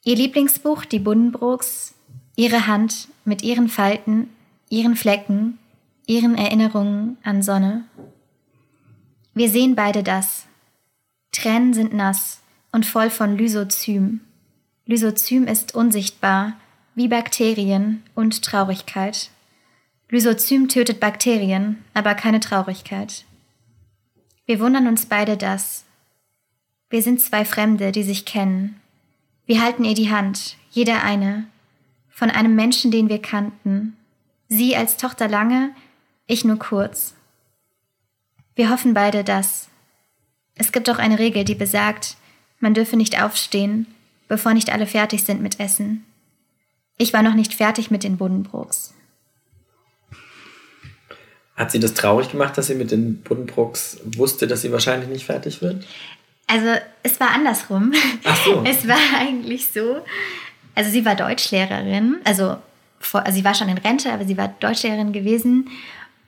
Ihr 0.03 0.15
Lieblingsbuch, 0.15 0.85
die 0.85 0.99
Buddenbrooks, 0.99 1.95
ihre 2.35 2.67
Hand 2.67 3.09
mit 3.25 3.43
ihren 3.43 3.67
Falten, 3.67 4.29
ihren 4.69 4.95
Flecken, 4.95 5.57
ihren 6.07 6.35
Erinnerungen 6.35 7.17
an 7.23 7.41
Sonne. 7.41 7.85
Wir 9.33 9.49
sehen 9.49 9.75
beide 9.75 10.03
das. 10.03 10.45
Tränen 11.31 11.73
sind 11.73 11.93
nass 11.93 12.41
und 12.71 12.85
voll 12.85 13.09
von 13.09 13.37
Lysozym. 13.37 14.21
Lysozym 14.85 15.47
ist 15.47 15.75
unsichtbar, 15.75 16.53
wie 16.93 17.07
Bakterien 17.07 18.03
und 18.13 18.43
Traurigkeit. 18.43 19.29
Lysozym 20.09 20.69
tötet 20.69 20.99
Bakterien, 20.99 21.83
aber 21.93 22.15
keine 22.15 22.39
Traurigkeit. 22.39 23.25
Wir 24.45 24.59
wundern 24.59 24.87
uns 24.87 25.07
beide 25.07 25.35
das. 25.35 25.85
Wir 26.89 27.01
sind 27.01 27.19
zwei 27.19 27.43
Fremde, 27.43 27.91
die 27.91 28.03
sich 28.03 28.25
kennen. 28.25 28.79
Wir 29.45 29.61
halten 29.61 29.83
ihr 29.83 29.95
die 29.95 30.11
Hand, 30.11 30.55
jeder 30.71 31.03
eine, 31.03 31.47
von 32.09 32.29
einem 32.29 32.55
Menschen, 32.55 32.91
den 32.91 33.09
wir 33.09 33.21
kannten. 33.21 33.97
Sie 34.47 34.75
als 34.75 34.97
Tochter 34.97 35.27
lange, 35.27 35.71
ich 36.27 36.45
nur 36.45 36.57
kurz. 36.57 37.13
Wir 38.55 38.69
hoffen 38.69 38.93
beide 38.93 39.23
das. 39.23 39.67
Es 40.55 40.71
gibt 40.71 40.89
auch 40.89 40.97
eine 40.97 41.19
Regel, 41.19 41.43
die 41.43 41.55
besagt, 41.55 42.15
man 42.59 42.73
dürfe 42.73 42.95
nicht 42.95 43.21
aufstehen, 43.21 43.87
bevor 44.27 44.53
nicht 44.53 44.71
alle 44.71 44.87
fertig 44.87 45.23
sind 45.23 45.41
mit 45.41 45.59
Essen. 45.59 46.05
Ich 46.97 47.11
war 47.11 47.21
noch 47.21 47.33
nicht 47.33 47.53
fertig 47.53 47.91
mit 47.91 48.03
den 48.03 48.17
Buddenbrooks. 48.17 48.93
Hat 51.55 51.71
sie 51.71 51.79
das 51.79 51.93
traurig 51.93 52.29
gemacht, 52.31 52.57
dass 52.57 52.67
sie 52.67 52.75
mit 52.75 52.91
den 52.91 53.21
Buddenbrooks 53.21 53.99
wusste, 54.17 54.47
dass 54.47 54.61
sie 54.61 54.71
wahrscheinlich 54.71 55.09
nicht 55.09 55.25
fertig 55.25 55.61
wird? 55.61 55.85
Also 56.47 56.67
es 57.03 57.19
war 57.19 57.31
andersrum. 57.31 57.93
Ach 58.23 58.45
so. 58.45 58.63
Es 58.65 58.87
war 58.87 58.97
eigentlich 59.17 59.67
so. 59.67 60.01
Also 60.73 60.91
sie 60.91 61.05
war 61.05 61.15
Deutschlehrerin, 61.15 62.17
also, 62.25 62.57
vor, 62.99 63.25
also 63.25 63.37
sie 63.37 63.45
war 63.45 63.55
schon 63.55 63.69
in 63.69 63.77
Rente, 63.77 64.11
aber 64.11 64.25
sie 64.25 64.37
war 64.37 64.49
Deutschlehrerin 64.59 65.13
gewesen. 65.13 65.69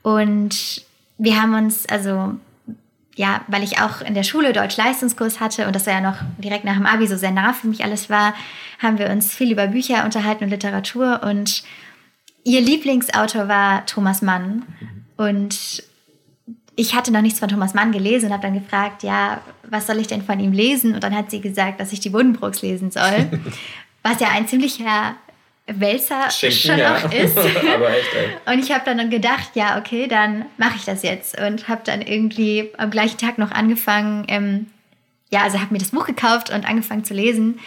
Und 0.02 0.86
wir 1.18 1.42
haben 1.42 1.54
uns, 1.54 1.86
also 1.88 2.36
ja, 3.16 3.42
weil 3.48 3.64
ich 3.64 3.80
auch 3.82 4.02
in 4.02 4.14
der 4.14 4.24
Schule 4.24 4.54
Deutsch-Leistungskurs 4.54 5.40
hatte 5.40 5.66
und 5.66 5.76
das 5.76 5.88
ja 5.88 6.00
noch 6.02 6.18
direkt 6.38 6.66
nach 6.66 6.76
dem 6.76 6.86
Abi 6.86 7.08
so 7.08 7.18
sehr 7.18 7.32
nah 7.32 7.52
für 7.52 7.68
mich 7.68 7.84
alles 7.84 8.10
war, 8.10 8.34
haben 8.80 9.00
wir 9.00 9.10
uns 9.10 9.34
viel 9.34 9.52
über 9.52 9.68
Bücher 9.68 10.06
unterhalten 10.06 10.44
und 10.44 10.52
Literatur. 10.52 11.22
Und 11.24 11.64
ihr 12.44 12.62
Lieblingsautor 12.62 13.48
war 13.48 13.86
Thomas 13.88 14.22
Mann. 14.22 14.64
Und 15.18 15.84
ich 16.76 16.94
hatte 16.94 17.12
noch 17.12 17.22
nichts 17.22 17.40
von 17.40 17.50
Thomas 17.50 17.74
Mann 17.74 17.92
gelesen 17.92 18.28
und 18.28 18.34
habe 18.34 18.44
dann 18.44 18.54
gefragt, 18.54 19.02
ja, 19.02 19.42
was 19.68 19.88
soll 19.88 19.98
ich 19.98 20.08
denn 20.08 20.22
von 20.22 20.40
ihm 20.40 20.52
lesen? 20.52 20.94
Und 20.94 21.04
dann 21.04 21.16
hat 21.16 21.32
sie 21.32 21.42
gesagt, 21.42 21.80
dass 21.80 21.92
ich 21.92 22.00
die 22.00 22.12
Buddenbrooks 22.12 22.62
lesen 22.62 22.92
soll, 22.92 23.42
was 24.04 24.20
ja 24.20 24.30
ein 24.30 24.48
ziemlicher 24.48 25.16
Wälzer 25.68 26.32
schon 26.32 26.78
ja. 26.78 26.96
auch 26.96 27.12
ist. 27.12 27.38
Und 28.46 28.60
ich 28.60 28.72
habe 28.72 28.84
dann 28.86 29.10
gedacht, 29.10 29.52
ja, 29.54 29.78
okay, 29.78 30.08
dann 30.08 30.46
mache 30.58 30.78
ich 30.78 30.86
das 30.86 31.04
jetzt. 31.04 31.40
Und 31.40 31.68
habe 31.68 31.82
dann 31.84 32.02
irgendwie 32.02 32.70
am 32.78 32.90
gleichen 32.90 33.18
Tag 33.18 33.38
noch 33.38 33.52
angefangen, 33.52 34.26
ähm, 34.30 34.68
ja, 35.30 35.44
also 35.44 35.60
habe 35.60 35.74
mir 35.74 35.80
das 35.80 35.92
Buch 35.92 36.06
gekauft 36.06 36.52
und 36.52 36.68
angefangen 36.68 37.04
zu 37.04 37.14
lesen. 37.14 37.60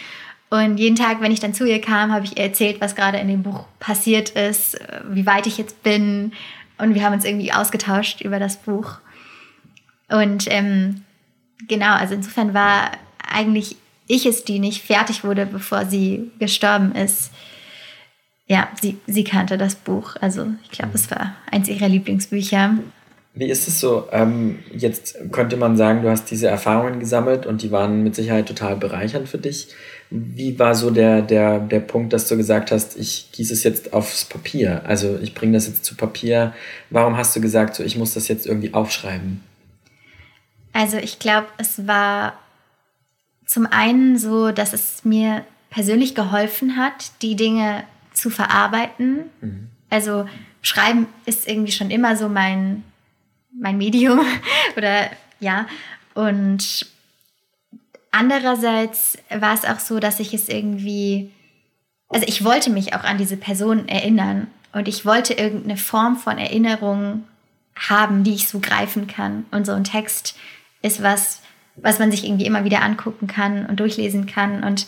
Und 0.49 0.77
jeden 0.77 0.95
Tag, 0.95 1.21
wenn 1.21 1.31
ich 1.31 1.39
dann 1.39 1.53
zu 1.53 1.65
ihr 1.65 1.79
kam, 1.79 2.11
habe 2.11 2.25
ich 2.25 2.37
ihr 2.37 2.43
erzählt, 2.43 2.81
was 2.81 2.95
gerade 2.95 3.19
in 3.19 3.27
dem 3.27 3.43
Buch 3.43 3.65
passiert 3.79 4.31
ist, 4.31 4.79
wie 5.07 5.25
weit 5.25 5.45
ich 5.45 5.57
jetzt 5.57 5.83
bin. 5.83 6.33
Und 6.77 6.95
wir 6.95 7.03
haben 7.03 7.13
uns 7.13 7.23
irgendwie 7.23 7.53
ausgetauscht 7.53 8.21
über 8.21 8.39
das 8.39 8.57
Buch. 8.57 8.95
Und 10.09 10.45
ähm, 10.49 11.03
genau, 11.67 11.93
also 11.93 12.15
insofern 12.15 12.53
war 12.53 12.91
eigentlich 13.31 13.77
ich 14.07 14.25
es, 14.25 14.43
die 14.43 14.59
nicht 14.59 14.81
fertig 14.81 15.23
wurde, 15.23 15.45
bevor 15.45 15.85
sie 15.85 16.31
gestorben 16.39 16.93
ist 16.95 17.31
ja, 18.47 18.69
sie, 18.81 18.97
sie 19.07 19.23
kannte 19.23 19.57
das 19.57 19.75
Buch. 19.75 20.15
Also 20.19 20.47
ich 20.63 20.71
glaube, 20.71 20.91
es 20.95 21.09
war 21.11 21.35
eins 21.49 21.69
ihrer 21.69 21.87
Lieblingsbücher. 21.87 22.77
Wie 23.33 23.45
ist 23.45 23.67
es 23.67 23.79
so? 23.79 24.09
Ähm, 24.11 24.59
jetzt 24.75 25.31
könnte 25.31 25.55
man 25.55 25.77
sagen, 25.77 26.01
du 26.01 26.09
hast 26.09 26.29
diese 26.29 26.47
Erfahrungen 26.47 26.99
gesammelt 26.99 27.45
und 27.45 27.61
die 27.61 27.71
waren 27.71 28.03
mit 28.03 28.13
Sicherheit 28.13 28.47
total 28.47 28.75
bereichernd 28.75 29.29
für 29.29 29.37
dich. 29.37 29.69
Wie 30.09 30.59
war 30.59 30.75
so 30.75 30.89
der, 30.89 31.21
der, 31.21 31.59
der 31.59 31.79
Punkt, 31.79 32.11
dass 32.11 32.27
du 32.27 32.35
gesagt 32.35 32.71
hast, 32.71 32.97
ich 32.97 33.31
gieße 33.31 33.53
es 33.53 33.63
jetzt 33.63 33.93
aufs 33.93 34.25
Papier? 34.25 34.81
Also 34.85 35.17
ich 35.21 35.33
bringe 35.33 35.53
das 35.53 35.67
jetzt 35.67 35.85
zu 35.85 35.95
Papier. 35.95 36.53
Warum 36.89 37.15
hast 37.15 37.33
du 37.33 37.39
gesagt, 37.39 37.75
so 37.75 37.83
ich 37.83 37.97
muss 37.97 38.13
das 38.13 38.27
jetzt 38.27 38.45
irgendwie 38.45 38.73
aufschreiben? 38.73 39.41
Also 40.73 40.97
ich 40.97 41.19
glaube, 41.19 41.47
es 41.57 41.87
war 41.87 42.33
zum 43.45 43.65
einen 43.65 44.17
so, 44.17 44.51
dass 44.51 44.73
es 44.73 45.05
mir 45.05 45.45
persönlich 45.69 46.15
geholfen 46.15 46.75
hat, 46.75 47.11
die 47.21 47.37
Dinge 47.37 47.83
zu 48.13 48.29
verarbeiten. 48.29 49.29
Mhm. 49.41 49.69
Also 49.89 50.27
Schreiben 50.61 51.07
ist 51.25 51.47
irgendwie 51.47 51.71
schon 51.71 51.91
immer 51.91 52.15
so 52.15 52.29
mein, 52.29 52.83
mein 53.51 53.77
Medium 53.77 54.21
oder 54.77 55.09
ja. 55.39 55.67
Und 56.13 56.85
andererseits 58.11 59.17
war 59.29 59.53
es 59.53 59.65
auch 59.65 59.79
so, 59.79 59.99
dass 59.99 60.19
ich 60.19 60.33
es 60.33 60.49
irgendwie, 60.49 61.31
also 62.09 62.25
ich 62.27 62.43
wollte 62.43 62.69
mich 62.69 62.93
auch 62.93 63.03
an 63.03 63.17
diese 63.17 63.37
Person 63.37 63.87
erinnern 63.87 64.47
und 64.73 64.87
ich 64.87 65.05
wollte 65.05 65.33
irgendeine 65.33 65.77
Form 65.77 66.17
von 66.17 66.37
Erinnerung 66.37 67.25
haben, 67.75 68.23
die 68.23 68.33
ich 68.33 68.47
so 68.47 68.59
greifen 68.59 69.07
kann. 69.07 69.45
Und 69.51 69.65
so 69.65 69.71
ein 69.71 69.83
Text 69.83 70.37
ist 70.81 71.01
was, 71.01 71.41
was 71.75 71.99
man 71.99 72.11
sich 72.11 72.25
irgendwie 72.25 72.45
immer 72.45 72.63
wieder 72.63 72.81
angucken 72.81 73.27
kann 73.27 73.65
und 73.65 73.79
durchlesen 73.79 74.25
kann. 74.25 74.63
Und 74.63 74.87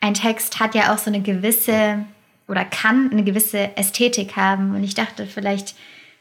ein 0.00 0.14
Text 0.14 0.60
hat 0.60 0.74
ja 0.74 0.92
auch 0.92 0.98
so 0.98 1.10
eine 1.10 1.20
gewisse 1.20 2.04
oder 2.48 2.64
kann 2.64 3.10
eine 3.12 3.22
gewisse 3.22 3.76
Ästhetik 3.76 4.36
haben. 4.36 4.74
Und 4.74 4.82
ich 4.82 4.94
dachte, 4.94 5.26
vielleicht 5.26 5.76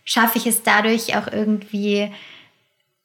schaffe 0.06 0.38
ich 0.38 0.46
es 0.46 0.64
dadurch 0.64 1.16
auch 1.18 1.28
irgendwie 1.28 2.12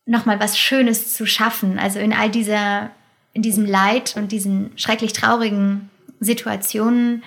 nochmal 0.05 0.41
was 0.41 0.59
Schönes 0.59 1.15
zu 1.15 1.27
schaffen. 1.27 1.79
Also 1.79 2.01
in 2.01 2.13
all 2.13 2.31
dieser, 2.31 2.91
in 3.33 3.41
diesem 3.41 3.65
Leid 3.65 4.15
und 4.17 4.31
diesen 4.31 4.77
schrecklich 4.77 5.15
traurigen 5.15 5.89
Situationen. 6.21 7.23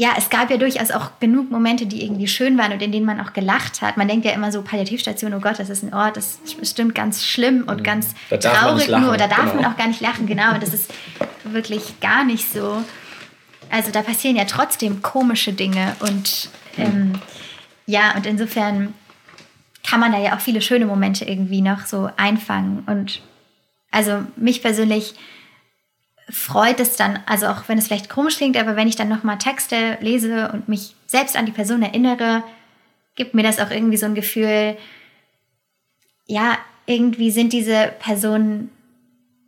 Ja, 0.00 0.14
es 0.16 0.30
gab 0.30 0.50
ja 0.50 0.56
durchaus 0.56 0.90
auch 0.92 1.10
genug 1.20 1.50
Momente, 1.50 1.84
die 1.84 2.02
irgendwie 2.02 2.26
schön 2.26 2.56
waren 2.56 2.72
und 2.72 2.80
in 2.80 2.90
denen 2.90 3.04
man 3.04 3.20
auch 3.20 3.34
gelacht 3.34 3.82
hat. 3.82 3.98
Man 3.98 4.08
denkt 4.08 4.24
ja 4.24 4.32
immer 4.32 4.50
so, 4.50 4.62
Palliativstation, 4.62 5.34
oh 5.34 5.40
Gott, 5.40 5.58
das 5.58 5.68
ist 5.68 5.82
ein 5.82 5.92
Ort, 5.92 6.16
das 6.16 6.38
ist 6.42 6.58
bestimmt 6.58 6.94
ganz 6.94 7.26
schlimm 7.26 7.64
und 7.66 7.80
mhm. 7.80 7.82
ganz 7.82 8.14
traurig 8.30 8.88
nur. 8.88 9.18
Da 9.18 9.28
darf 9.28 9.50
genau. 9.50 9.56
man 9.56 9.64
auch 9.66 9.76
gar 9.76 9.88
nicht 9.88 10.00
lachen, 10.00 10.26
genau. 10.26 10.54
Und 10.54 10.62
das 10.62 10.72
ist 10.72 10.90
wirklich 11.44 12.00
gar 12.00 12.24
nicht 12.24 12.50
so. 12.50 12.82
Also 13.68 13.90
da 13.90 14.00
passieren 14.00 14.36
ja 14.36 14.46
trotzdem 14.46 15.02
komische 15.02 15.52
Dinge 15.52 15.94
und 16.00 16.48
ähm, 16.78 17.20
ja, 17.84 18.16
und 18.16 18.24
insofern 18.24 18.94
kann 19.86 20.00
man 20.00 20.12
da 20.12 20.18
ja 20.18 20.34
auch 20.34 20.40
viele 20.40 20.62
schöne 20.62 20.86
Momente 20.86 21.26
irgendwie 21.26 21.60
noch 21.60 21.84
so 21.84 22.08
einfangen. 22.16 22.84
Und 22.86 23.20
also 23.90 24.24
mich 24.36 24.62
persönlich 24.62 25.12
freut 26.30 26.80
es 26.80 26.96
dann, 26.96 27.18
also 27.26 27.46
auch 27.46 27.68
wenn 27.68 27.78
es 27.78 27.86
vielleicht 27.86 28.08
komisch 28.08 28.36
klingt, 28.36 28.56
aber 28.56 28.76
wenn 28.76 28.88
ich 28.88 28.96
dann 28.96 29.08
nochmal 29.08 29.38
Texte 29.38 29.98
lese 30.00 30.50
und 30.52 30.68
mich 30.68 30.94
selbst 31.06 31.36
an 31.36 31.46
die 31.46 31.52
Person 31.52 31.82
erinnere, 31.82 32.42
gibt 33.16 33.34
mir 33.34 33.42
das 33.42 33.58
auch 33.58 33.70
irgendwie 33.70 33.96
so 33.96 34.06
ein 34.06 34.14
Gefühl, 34.14 34.76
ja, 36.26 36.58
irgendwie 36.86 37.30
sind 37.30 37.52
diese 37.52 37.92
Personen 37.98 38.70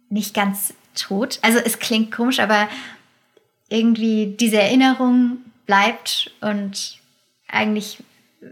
nicht 0.09 0.35
ganz 0.35 0.75
tot. 0.95 1.39
Also 1.43 1.59
es 1.59 1.79
klingt 1.79 2.13
komisch, 2.13 2.41
aber 2.41 2.69
irgendwie 3.69 4.35
diese 4.39 4.61
Erinnerung 4.61 5.39
bleibt 5.67 6.31
und 6.41 6.99
eigentlich 7.49 7.99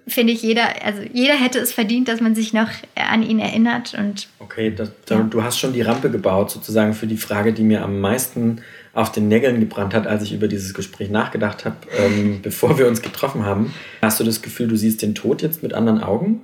finde 0.06 0.32
ich, 0.32 0.42
jeder, 0.42 0.84
also 0.84 1.02
jeder 1.12 1.34
hätte 1.34 1.58
es 1.58 1.72
verdient, 1.72 2.08
dass 2.08 2.20
man 2.20 2.34
sich 2.34 2.52
noch 2.52 2.68
an 2.94 3.22
ihn 3.22 3.38
erinnert. 3.38 3.94
Und, 3.94 4.28
okay, 4.38 4.72
das, 4.74 4.90
ja. 5.08 5.20
du 5.20 5.42
hast 5.42 5.58
schon 5.58 5.72
die 5.72 5.82
Rampe 5.82 6.10
gebaut, 6.10 6.50
sozusagen 6.50 6.94
für 6.94 7.06
die 7.06 7.16
Frage, 7.16 7.52
die 7.52 7.62
mir 7.62 7.82
am 7.82 8.00
meisten 8.00 8.60
auf 8.92 9.12
den 9.12 9.28
Nägeln 9.28 9.60
gebrannt 9.60 9.94
hat, 9.94 10.06
als 10.06 10.22
ich 10.22 10.32
über 10.32 10.48
dieses 10.48 10.74
Gespräch 10.74 11.10
nachgedacht 11.10 11.64
habe, 11.64 11.76
ähm, 11.96 12.40
bevor 12.42 12.78
wir 12.78 12.88
uns 12.88 13.02
getroffen 13.02 13.44
haben. 13.44 13.72
Hast 14.02 14.20
du 14.20 14.24
das 14.24 14.42
Gefühl, 14.42 14.68
du 14.68 14.76
siehst 14.76 15.02
den 15.02 15.14
Tod 15.14 15.42
jetzt 15.42 15.62
mit 15.62 15.74
anderen 15.74 16.02
Augen? 16.02 16.40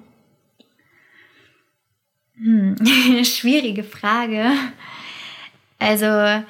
Hm, 2.36 2.76
schwierige 3.24 3.82
Frage. 3.82 4.50
Also, 5.78 6.44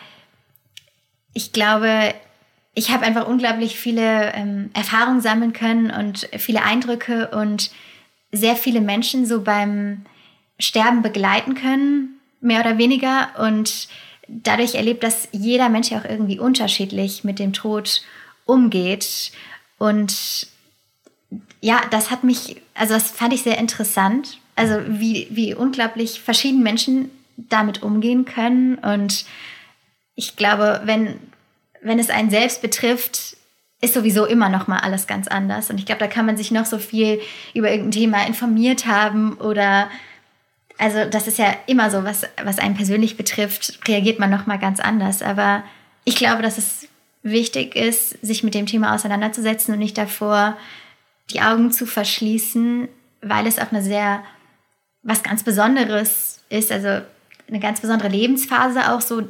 ich 1.32 1.52
glaube, 1.52 2.14
ich 2.78 2.90
habe 2.90 3.06
einfach 3.06 3.26
unglaublich 3.26 3.78
viele 3.78 4.34
ähm, 4.34 4.70
Erfahrungen 4.74 5.22
sammeln 5.22 5.54
können 5.54 5.90
und 5.90 6.28
viele 6.36 6.62
Eindrücke 6.62 7.28
und 7.28 7.70
sehr 8.32 8.54
viele 8.54 8.82
Menschen 8.82 9.24
so 9.24 9.40
beim 9.40 10.04
Sterben 10.60 11.00
begleiten 11.00 11.54
können, 11.54 12.20
mehr 12.42 12.60
oder 12.60 12.76
weniger. 12.76 13.30
Und 13.38 13.88
dadurch 14.28 14.74
erlebt, 14.74 15.02
dass 15.02 15.26
jeder 15.32 15.70
Mensch 15.70 15.90
ja 15.90 16.00
auch 16.00 16.04
irgendwie 16.04 16.38
unterschiedlich 16.38 17.24
mit 17.24 17.38
dem 17.38 17.54
Tod 17.54 18.02
umgeht. 18.44 19.32
Und 19.78 20.46
ja, 21.62 21.80
das 21.90 22.10
hat 22.10 22.24
mich, 22.24 22.60
also 22.74 22.92
das 22.92 23.10
fand 23.10 23.32
ich 23.32 23.42
sehr 23.42 23.56
interessant. 23.56 24.38
Also 24.54 24.82
wie, 24.86 25.28
wie 25.30 25.54
unglaublich 25.54 26.20
verschieden 26.20 26.62
Menschen 26.62 27.10
damit 27.38 27.82
umgehen 27.82 28.26
können. 28.26 28.74
Und 28.76 29.24
ich 30.14 30.36
glaube, 30.36 30.82
wenn, 30.84 31.18
wenn 31.82 31.98
es 31.98 32.10
einen 32.10 32.30
selbst 32.30 32.62
betrifft, 32.62 33.36
ist 33.80 33.94
sowieso 33.94 34.24
immer 34.24 34.48
noch 34.48 34.66
mal 34.68 34.78
alles 34.78 35.06
ganz 35.06 35.28
anders. 35.28 35.70
Und 35.70 35.78
ich 35.78 35.86
glaube, 35.86 36.00
da 36.00 36.06
kann 36.06 36.26
man 36.26 36.36
sich 36.36 36.50
noch 36.50 36.66
so 36.66 36.78
viel 36.78 37.20
über 37.54 37.70
irgendein 37.70 38.00
Thema 38.00 38.26
informiert 38.26 38.86
haben 38.86 39.34
oder 39.34 39.88
also 40.78 41.04
das 41.08 41.26
ist 41.26 41.38
ja 41.38 41.54
immer 41.66 41.90
so, 41.90 42.04
was, 42.04 42.24
was 42.42 42.58
einen 42.58 42.74
persönlich 42.74 43.16
betrifft, 43.16 43.80
reagiert 43.88 44.18
man 44.18 44.30
noch 44.30 44.46
mal 44.46 44.58
ganz 44.58 44.78
anders. 44.78 45.22
Aber 45.22 45.62
ich 46.04 46.16
glaube, 46.16 46.42
dass 46.42 46.58
es 46.58 46.88
wichtig 47.22 47.74
ist, 47.74 48.10
sich 48.22 48.42
mit 48.42 48.54
dem 48.54 48.66
Thema 48.66 48.94
auseinanderzusetzen 48.94 49.74
und 49.74 49.80
nicht 49.80 49.96
davor 49.96 50.56
die 51.30 51.40
Augen 51.40 51.72
zu 51.72 51.86
verschließen, 51.86 52.88
weil 53.22 53.46
es 53.46 53.58
auch 53.58 53.72
eine 53.72 53.82
sehr 53.82 54.22
was 55.02 55.22
ganz 55.22 55.42
Besonderes 55.42 56.40
ist, 56.48 56.70
also 56.70 57.00
eine 57.48 57.60
ganz 57.60 57.80
besondere 57.80 58.08
Lebensphase 58.08 58.92
auch 58.92 59.00
so 59.00 59.22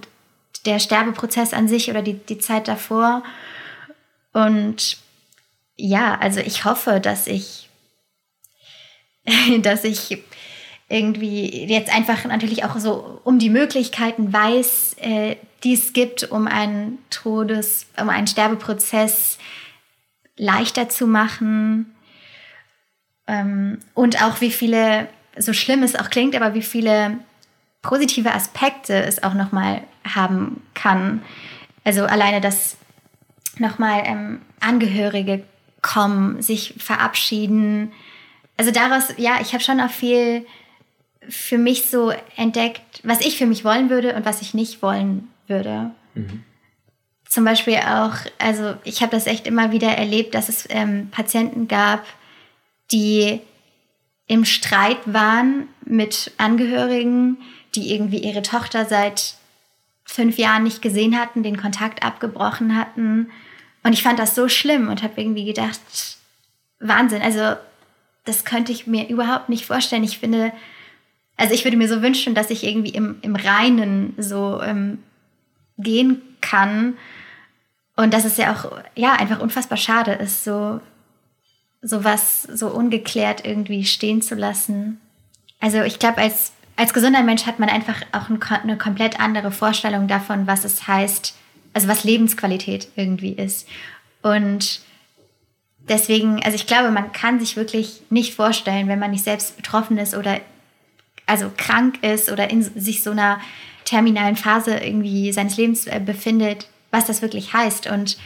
der 0.67 0.79
Sterbeprozess 0.79 1.53
an 1.53 1.69
sich 1.69 1.91
oder 1.91 2.03
die, 2.03 2.15
die 2.15 2.39
Zeit 2.39 2.69
davor. 2.69 3.23
Und 4.33 4.99
ja, 5.77 6.19
also 6.19 6.41
ich 6.41 6.65
hoffe, 6.65 7.01
dass 7.01 7.27
ich, 7.27 7.69
dass 9.63 9.85
ich 9.85 10.23
irgendwie 10.89 11.67
jetzt 11.67 11.93
einfach 11.93 12.25
natürlich 12.25 12.65
auch 12.65 12.79
so 12.79 13.21
um 13.25 13.39
die 13.39 13.51
Möglichkeiten 13.51 14.33
weiß, 14.33 14.97
äh, 15.01 15.37
die 15.65 15.75
es 15.75 15.93
gibt, 15.93 16.31
um 16.31 16.47
einen 16.47 16.99
Todes-, 17.11 17.87
um 18.01 18.09
einen 18.09 18.27
Sterbeprozess 18.27 19.39
leichter 20.37 20.89
zu 20.89 21.07
machen. 21.07 21.95
Ähm, 23.27 23.79
und 23.95 24.23
auch 24.23 24.41
wie 24.41 24.53
viele, 24.53 25.09
so 25.37 25.53
schlimm 25.53 25.83
es 25.83 25.97
auch 25.97 26.11
klingt, 26.11 26.37
aber 26.37 26.55
wie 26.55 26.63
viele 26.63 27.19
positive 27.87 28.33
Aspekte 28.33 28.95
es 28.95 29.23
auch 29.23 29.35
nochmal 29.35 29.83
haben 30.05 30.61
kann. 30.75 31.23
Also 31.85 32.05
alleine, 32.05 32.41
dass 32.41 32.77
nochmal 33.59 34.03
ähm, 34.05 34.41
Angehörige 34.59 35.45
kommen, 35.83 36.43
sich 36.43 36.75
verabschieden. 36.79 37.93
Also 38.57 38.73
daraus, 38.73 39.15
ja, 39.19 39.39
ich 39.41 39.53
habe 39.53 39.63
schon 39.63 39.81
auch 39.81 39.91
viel 39.91 40.45
für 41.29 41.59
mich 41.59 41.89
so 41.89 42.13
entdeckt, 42.37 43.01
was 43.05 43.21
ich 43.21 43.39
für 43.39 43.47
mich 43.47 43.65
wollen 43.65 43.89
würde 43.89 44.15
und 44.15 44.25
was 44.25 44.43
ich 44.43 44.53
nicht 44.53 44.83
wollen 44.83 45.29
würde. 45.47 45.93
Mhm. 46.15 46.43
Zum 47.29 47.45
Beispiel 47.45 47.77
auch, 47.77 48.15
also 48.39 48.75
ich 48.85 49.03
habe 49.03 49.13
das 49.13 49.27
echt 49.27 49.47
immer 49.47 49.71
wieder 49.71 49.89
erlebt, 49.89 50.35
dass 50.35 50.49
es 50.49 50.67
ähm, 50.71 51.09
Patienten 51.11 51.69
gab, 51.69 52.05
die 52.91 53.41
im 54.27 54.45
Streit 54.45 54.99
waren 55.05 55.69
mit 55.85 56.33
Angehörigen, 56.37 57.39
die 57.77 57.93
irgendwie 57.93 58.19
ihre 58.19 58.43
Tochter 58.43 58.87
seit 58.87 59.35
fünf 60.05 60.39
Jahren 60.39 60.63
nicht 60.63 60.83
gesehen 60.83 61.19
hatten, 61.19 61.43
den 61.43 61.57
Kontakt 61.57 62.03
abgebrochen 62.03 62.77
hatten. 62.77 63.31
Und 63.83 63.93
ich 63.93 64.03
fand 64.03 64.19
das 64.19 64.35
so 64.35 64.49
schlimm 64.49 64.89
und 64.89 65.03
habe 65.03 65.21
irgendwie 65.21 65.45
gedacht, 65.45 65.81
Wahnsinn, 66.81 67.23
also 67.23 67.57
das 68.25 68.45
könnte 68.45 68.73
ich 68.73 68.87
mir 68.87 69.09
überhaupt 69.09 69.49
nicht 69.49 69.67
vorstellen. 69.67 70.05
Ich 70.05 70.19
finde, 70.19 70.53
also 71.37 71.55
ich 71.55 71.65
würde 71.65 71.77
mir 71.77 71.89
so 71.89 72.03
wünschen, 72.03 72.35
dass 72.35 72.51
ich 72.51 72.65
irgendwie 72.65 72.91
im, 72.91 73.17
im 73.23 73.37
Reinen 73.37 74.15
so 74.19 74.61
ähm, 74.63 74.99
gehen 75.79 76.23
kann. 76.41 76.97
Und 77.97 78.13
dass 78.13 78.25
es 78.25 78.37
ja 78.37 78.53
auch, 78.53 78.73
ja, 78.95 79.15
einfach 79.15 79.41
unfassbar 79.41 79.79
schade 79.79 80.13
ist, 80.13 80.45
so 80.45 80.81
sowas 81.83 82.43
so 82.43 82.69
ungeklärt 82.69 83.45
irgendwie 83.45 83.85
stehen 83.85 84.23
zu 84.23 84.35
lassen. 84.35 85.01
Also 85.61 85.83
ich 85.83 85.99
glaube, 85.99 86.19
als, 86.19 86.53
als 86.77 86.93
gesunder 86.93 87.23
Mensch 87.23 87.47
hat 87.47 87.59
man 87.59 87.69
einfach 87.69 88.03
auch 88.13 88.29
ein, 88.29 88.39
eine 88.43 88.77
komplett 88.77 89.19
andere 89.19 89.51
Vorstellung 89.51 90.09
davon, 90.09 90.47
was 90.47 90.65
es 90.65 90.87
heißt, 90.87 91.35
also 91.73 91.89
was 91.89 92.05
Lebensqualität 92.05 92.89
irgendwie 92.97 93.33
ist. 93.33 93.67
Und 94.23 94.81
deswegen, 95.89 96.43
also 96.43 96.55
ich 96.55 96.67
glaube, 96.67 96.91
man 96.91 97.13
kann 97.13 97.41
sich 97.41 97.57
wirklich 97.57 98.03
nicht 98.11 98.35
vorstellen, 98.35 98.89
wenn 98.89 98.99
man 98.99 99.11
nicht 99.11 99.25
selbst 99.25 99.57
betroffen 99.57 99.99
ist 99.99 100.15
oder 100.15 100.41
also 101.27 101.51
krank 101.57 102.03
ist 102.03 102.31
oder 102.31 102.51
in 102.51 102.63
sich 102.63 103.03
so 103.03 103.11
einer 103.11 103.41
terminalen 103.85 104.37
Phase 104.37 104.77
irgendwie 104.77 105.33
seines 105.33 105.57
Lebens 105.57 105.87
äh, 105.87 106.01
befindet, 106.05 106.69
was 106.91 107.07
das 107.07 107.23
wirklich 107.23 107.53
heißt. 107.53 107.89
Und 107.89 108.19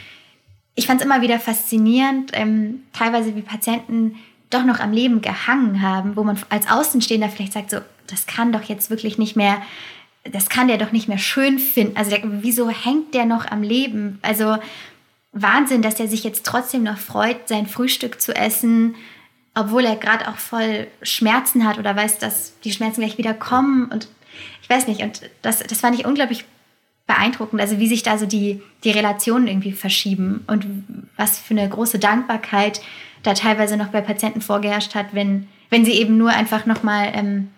ich 0.75 0.87
fand 0.87 1.01
es 1.01 1.05
immer 1.05 1.21
wieder 1.21 1.39
faszinierend, 1.39 2.31
ähm, 2.33 2.83
teilweise 2.93 3.35
wie 3.35 3.41
Patienten 3.41 4.15
doch 4.49 4.65
noch 4.65 4.79
am 4.79 4.91
Leben 4.91 5.21
gehangen 5.21 5.81
haben, 5.81 6.15
wo 6.15 6.23
man 6.23 6.37
als 6.49 6.69
Außenstehender 6.69 7.29
vielleicht 7.29 7.53
sagt, 7.53 7.71
so, 7.71 7.77
das 8.11 8.27
kann 8.27 8.51
doch 8.51 8.63
jetzt 8.63 8.89
wirklich 8.89 9.17
nicht 9.17 9.35
mehr, 9.35 9.61
das 10.23 10.49
kann 10.49 10.67
der 10.67 10.77
doch 10.77 10.91
nicht 10.91 11.07
mehr 11.07 11.17
schön 11.17 11.59
finden. 11.59 11.97
Also 11.97 12.11
der, 12.11 12.21
wieso 12.23 12.69
hängt 12.69 13.13
der 13.13 13.25
noch 13.25 13.45
am 13.47 13.63
Leben? 13.63 14.19
Also 14.21 14.57
Wahnsinn, 15.31 15.81
dass 15.81 15.99
er 15.99 16.07
sich 16.07 16.23
jetzt 16.23 16.45
trotzdem 16.45 16.83
noch 16.83 16.97
freut, 16.97 17.47
sein 17.47 17.67
Frühstück 17.67 18.21
zu 18.21 18.35
essen, 18.35 18.95
obwohl 19.55 19.85
er 19.85 19.95
gerade 19.95 20.27
auch 20.27 20.37
voll 20.37 20.87
Schmerzen 21.01 21.65
hat 21.65 21.77
oder 21.77 21.95
weiß, 21.95 22.19
dass 22.19 22.59
die 22.61 22.71
Schmerzen 22.71 23.01
gleich 23.01 23.17
wieder 23.17 23.33
kommen. 23.33 23.85
Und 23.85 24.07
ich 24.61 24.69
weiß 24.69 24.87
nicht, 24.87 25.01
und 25.01 25.21
das, 25.41 25.59
das 25.59 25.79
fand 25.79 25.97
ich 25.97 26.05
unglaublich 26.05 26.45
beeindruckend, 27.07 27.59
also 27.59 27.79
wie 27.79 27.87
sich 27.87 28.03
da 28.03 28.17
so 28.17 28.25
die, 28.25 28.61
die 28.83 28.91
Relationen 28.91 29.47
irgendwie 29.47 29.73
verschieben 29.73 30.43
und 30.47 30.65
was 31.17 31.39
für 31.39 31.53
eine 31.53 31.67
große 31.67 31.99
Dankbarkeit 31.99 32.81
da 33.23 33.33
teilweise 33.33 33.77
noch 33.77 33.89
bei 33.89 34.01
Patienten 34.01 34.41
vorgeherrscht 34.41 34.95
hat, 34.95 35.07
wenn, 35.13 35.47
wenn 35.69 35.85
sie 35.85 35.93
eben 35.93 36.17
nur 36.17 36.29
einfach 36.29 36.65
nochmal, 36.65 37.11
ähm, 37.13 37.49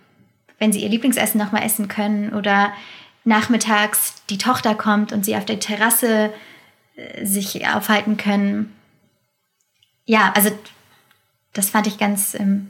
wenn 0.63 0.71
sie 0.71 0.79
ihr 0.79 0.89
Lieblingsessen 0.89 1.37
nochmal 1.37 1.65
essen 1.65 1.89
können 1.89 2.31
oder 2.31 2.71
nachmittags 3.25 4.23
die 4.29 4.37
Tochter 4.37 4.75
kommt 4.75 5.11
und 5.11 5.25
sie 5.25 5.35
auf 5.35 5.43
der 5.43 5.59
Terrasse 5.59 6.29
äh, 6.95 7.25
sich 7.25 7.67
aufhalten 7.67 8.15
können. 8.15 8.73
Ja, 10.05 10.31
also 10.37 10.51
das 11.51 11.69
fand 11.69 11.87
ich 11.87 11.97
ganz 11.97 12.33
ähm, 12.33 12.69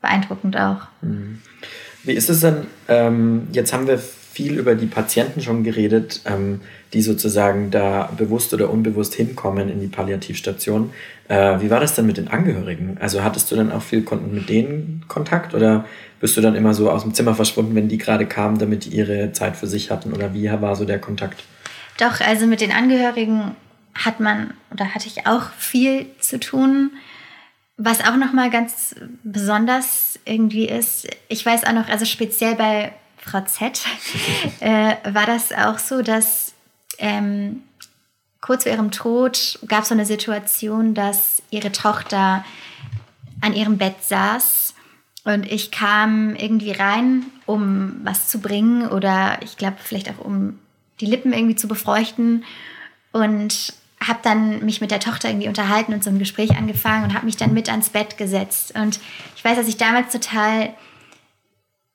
beeindruckend 0.00 0.56
auch. 0.56 0.88
Mhm. 1.00 1.40
Wie 2.02 2.12
ist 2.12 2.28
es 2.28 2.40
denn, 2.40 2.66
ähm, 2.88 3.46
jetzt 3.52 3.72
haben 3.72 3.86
wir 3.86 4.02
viel 4.38 4.56
über 4.56 4.76
die 4.76 4.86
Patienten 4.86 5.42
schon 5.42 5.64
geredet, 5.64 6.20
ähm, 6.24 6.60
die 6.92 7.02
sozusagen 7.02 7.72
da 7.72 8.08
bewusst 8.16 8.54
oder 8.54 8.70
unbewusst 8.70 9.16
hinkommen 9.16 9.68
in 9.68 9.80
die 9.80 9.88
Palliativstation. 9.88 10.92
Äh, 11.26 11.60
wie 11.60 11.70
war 11.70 11.80
das 11.80 11.96
denn 11.96 12.06
mit 12.06 12.18
den 12.18 12.28
Angehörigen? 12.28 12.98
Also 13.00 13.24
hattest 13.24 13.50
du 13.50 13.56
dann 13.56 13.72
auch 13.72 13.82
viel 13.82 14.06
mit 14.30 14.48
denen 14.48 15.04
Kontakt 15.08 15.54
oder 15.54 15.86
bist 16.20 16.36
du 16.36 16.40
dann 16.40 16.54
immer 16.54 16.72
so 16.72 16.88
aus 16.88 17.02
dem 17.02 17.14
Zimmer 17.14 17.34
verschwunden, 17.34 17.74
wenn 17.74 17.88
die 17.88 17.98
gerade 17.98 18.26
kamen, 18.26 18.58
damit 18.58 18.84
die 18.84 18.90
ihre 18.90 19.32
Zeit 19.32 19.56
für 19.56 19.66
sich 19.66 19.90
hatten? 19.90 20.12
Oder 20.12 20.32
wie 20.34 20.48
war 20.48 20.76
so 20.76 20.84
der 20.84 21.00
Kontakt? 21.00 21.42
Doch, 21.98 22.20
also 22.20 22.46
mit 22.46 22.60
den 22.60 22.70
Angehörigen 22.70 23.56
hat 23.92 24.20
man 24.20 24.54
oder 24.70 24.94
hatte 24.94 25.08
ich 25.08 25.26
auch 25.26 25.50
viel 25.58 26.06
zu 26.20 26.38
tun. 26.38 26.92
Was 27.76 28.06
auch 28.06 28.16
noch 28.16 28.32
mal 28.32 28.50
ganz 28.50 28.94
besonders 29.24 30.20
irgendwie 30.24 30.68
ist, 30.68 31.08
ich 31.28 31.44
weiß 31.44 31.64
auch 31.64 31.72
noch, 31.72 31.88
also 31.88 32.04
speziell 32.04 32.54
bei 32.54 32.92
Frau 33.30 33.40
Z, 33.42 33.84
äh, 34.60 34.96
war 35.04 35.26
das 35.26 35.52
auch 35.52 35.78
so, 35.78 36.02
dass 36.02 36.54
ähm, 36.98 37.62
kurz 38.40 38.62
vor 38.62 38.72
ihrem 38.72 38.90
Tod 38.90 39.58
gab 39.66 39.82
es 39.82 39.88
so 39.88 39.94
eine 39.94 40.06
Situation, 40.06 40.94
dass 40.94 41.42
ihre 41.50 41.72
Tochter 41.72 42.44
an 43.40 43.54
ihrem 43.54 43.78
Bett 43.78 44.02
saß 44.02 44.74
und 45.24 45.44
ich 45.50 45.70
kam 45.70 46.34
irgendwie 46.36 46.72
rein, 46.72 47.26
um 47.44 48.00
was 48.02 48.28
zu 48.28 48.40
bringen 48.40 48.88
oder 48.88 49.38
ich 49.42 49.56
glaube 49.56 49.76
vielleicht 49.82 50.10
auch 50.10 50.24
um 50.24 50.58
die 51.00 51.06
Lippen 51.06 51.32
irgendwie 51.32 51.56
zu 51.56 51.68
befeuchten 51.68 52.44
und 53.12 53.74
habe 54.00 54.20
dann 54.22 54.64
mich 54.64 54.80
mit 54.80 54.90
der 54.90 55.00
Tochter 55.00 55.28
irgendwie 55.28 55.48
unterhalten 55.48 55.92
und 55.92 56.02
so 56.02 56.10
ein 56.10 56.18
Gespräch 56.18 56.56
angefangen 56.56 57.04
und 57.04 57.14
habe 57.14 57.26
mich 57.26 57.36
dann 57.36 57.52
mit 57.52 57.68
ans 57.68 57.90
Bett 57.90 58.16
gesetzt. 58.16 58.74
Und 58.74 59.00
ich 59.36 59.44
weiß, 59.44 59.56
dass 59.56 59.68
ich 59.68 59.76
damals 59.76 60.12
total 60.12 60.72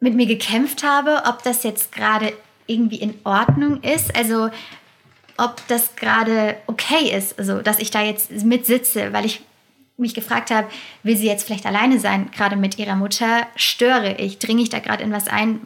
mit 0.04 0.16
mir 0.16 0.26
gekämpft 0.26 0.84
habe, 0.84 1.24
ob 1.26 1.44
das 1.44 1.64
jetzt 1.64 1.94
gerade 1.94 2.34
irgendwie 2.68 2.98
in 2.98 3.16
Ordnung 3.24 3.82
ist. 3.82 4.14
Also 4.14 4.50
ob 5.38 5.66
das 5.70 5.96
gerade 5.96 6.58
okay 6.68 7.16
ist, 7.18 7.40
also 7.40 7.62
dass 7.62 7.80
ich 7.80 7.90
da 7.90 8.04
jetzt 8.04 8.30
mit 8.44 8.66
sitze, 8.66 9.14
weil 9.14 9.26
ich 9.26 9.42
mich 9.96 10.14
gefragt 10.14 10.52
habe, 10.52 10.68
will 11.04 11.16
sie 11.16 11.28
jetzt 11.28 11.46
vielleicht 11.46 11.66
alleine 11.66 12.00
sein, 12.00 12.30
gerade 12.32 12.58
mit 12.58 12.78
ihrer 12.78 12.98
Mutter? 12.98 13.48
Störe 13.56 14.16
ich? 14.18 14.40
Dringe 14.40 14.62
ich 14.62 14.70
da 14.70 14.80
gerade 14.80 15.04
in 15.04 15.14
was 15.14 15.30
ein, 15.30 15.62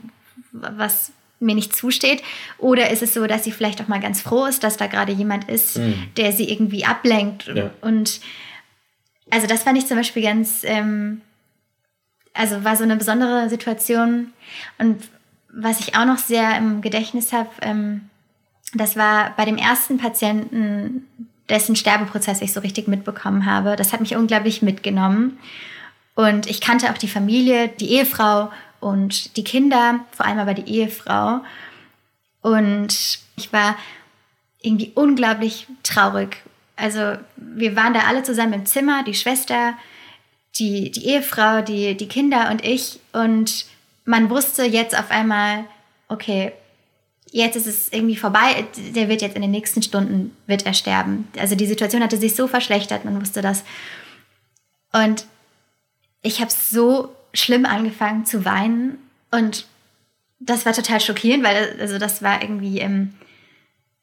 was 0.51 1.11
mir 1.39 1.55
nicht 1.55 1.75
zusteht? 1.75 2.21
Oder 2.59 2.91
ist 2.91 3.01
es 3.01 3.15
so, 3.15 3.25
dass 3.25 3.43
sie 3.43 3.51
vielleicht 3.51 3.81
auch 3.81 3.87
mal 3.87 3.99
ganz 3.99 4.21
froh 4.21 4.45
ist, 4.45 4.63
dass 4.63 4.77
da 4.77 4.85
gerade 4.85 5.13
jemand 5.13 5.49
ist, 5.49 5.79
mhm. 5.79 6.09
der 6.15 6.31
sie 6.31 6.47
irgendwie 6.47 6.85
ablenkt? 6.85 7.47
Ja. 7.47 7.71
Und 7.81 8.21
also 9.31 9.47
das 9.47 9.63
fand 9.63 9.79
ich 9.79 9.87
zum 9.87 9.97
Beispiel 9.97 10.21
ganz 10.21 10.61
ähm, 10.63 11.21
also 12.37 12.63
war 12.63 12.75
so 12.75 12.83
eine 12.83 12.95
besondere 12.95 13.49
Situation. 13.49 14.33
Und 14.77 15.03
was 15.49 15.79
ich 15.79 15.95
auch 15.95 16.05
noch 16.05 16.17
sehr 16.17 16.57
im 16.57 16.81
Gedächtnis 16.81 17.33
habe, 17.33 17.49
ähm, 17.61 18.09
das 18.73 18.95
war 18.95 19.33
bei 19.35 19.45
dem 19.45 19.57
ersten 19.57 19.97
Patienten, 19.97 21.07
dessen 21.49 21.75
Sterbeprozess 21.75 22.41
ich 22.41 22.53
so 22.53 22.59
richtig 22.59 22.87
mitbekommen 22.87 23.45
habe. 23.45 23.75
Das 23.75 23.93
hat 23.93 24.01
mich 24.01 24.15
unglaublich 24.15 24.61
mitgenommen. 24.61 25.39
Und 26.15 26.49
ich 26.49 26.61
kannte 26.61 26.91
auch 26.91 26.97
die 26.97 27.07
Familie, 27.07 27.69
die 27.69 27.91
Ehefrau 27.91 28.51
und 28.79 29.37
die 29.37 29.43
Kinder, 29.43 30.01
vor 30.11 30.25
allem 30.25 30.39
aber 30.39 30.53
die 30.53 30.69
Ehefrau. 30.69 31.41
Und 32.41 33.19
ich 33.35 33.53
war 33.53 33.77
irgendwie 34.61 34.91
unglaublich 34.95 35.67
traurig. 35.83 36.37
Also 36.75 37.13
wir 37.37 37.75
waren 37.75 37.93
da 37.93 38.01
alle 38.01 38.23
zusammen 38.23 38.53
im 38.53 38.65
Zimmer, 38.65 39.03
die 39.03 39.13
Schwester, 39.13 39.73
die, 40.59 40.91
die 40.91 41.07
Ehefrau, 41.07 41.61
die, 41.61 41.95
die 41.95 42.07
Kinder 42.07 42.49
und 42.51 42.65
ich. 42.65 42.99
Und 43.13 43.65
man 44.05 44.29
wusste 44.29 44.63
jetzt 44.63 44.97
auf 44.97 45.11
einmal, 45.11 45.65
okay, 46.07 46.51
jetzt 47.31 47.55
ist 47.55 47.67
es 47.67 47.91
irgendwie 47.91 48.15
vorbei, 48.15 48.65
der 48.95 49.09
wird 49.09 49.21
jetzt 49.21 49.35
in 49.35 49.41
den 49.41 49.51
nächsten 49.51 49.81
Stunden, 49.81 50.35
wird 50.47 50.65
er 50.65 50.73
sterben. 50.73 51.27
Also 51.37 51.55
die 51.55 51.67
Situation 51.67 52.03
hatte 52.03 52.17
sich 52.17 52.35
so 52.35 52.47
verschlechtert, 52.47 53.05
man 53.05 53.19
wusste 53.19 53.41
das. 53.41 53.63
Und 54.93 55.25
ich 56.21 56.41
habe 56.41 56.51
so 56.51 57.13
schlimm 57.33 57.65
angefangen 57.65 58.25
zu 58.25 58.45
weinen 58.45 58.97
und 59.31 59.67
das 60.39 60.65
war 60.65 60.73
total 60.73 61.01
schockierend, 61.01 61.43
weil 61.43 61.77
also 61.79 61.97
das 61.97 62.21
war 62.21 62.41
irgendwie 62.41 62.79
ähm, 62.79 63.13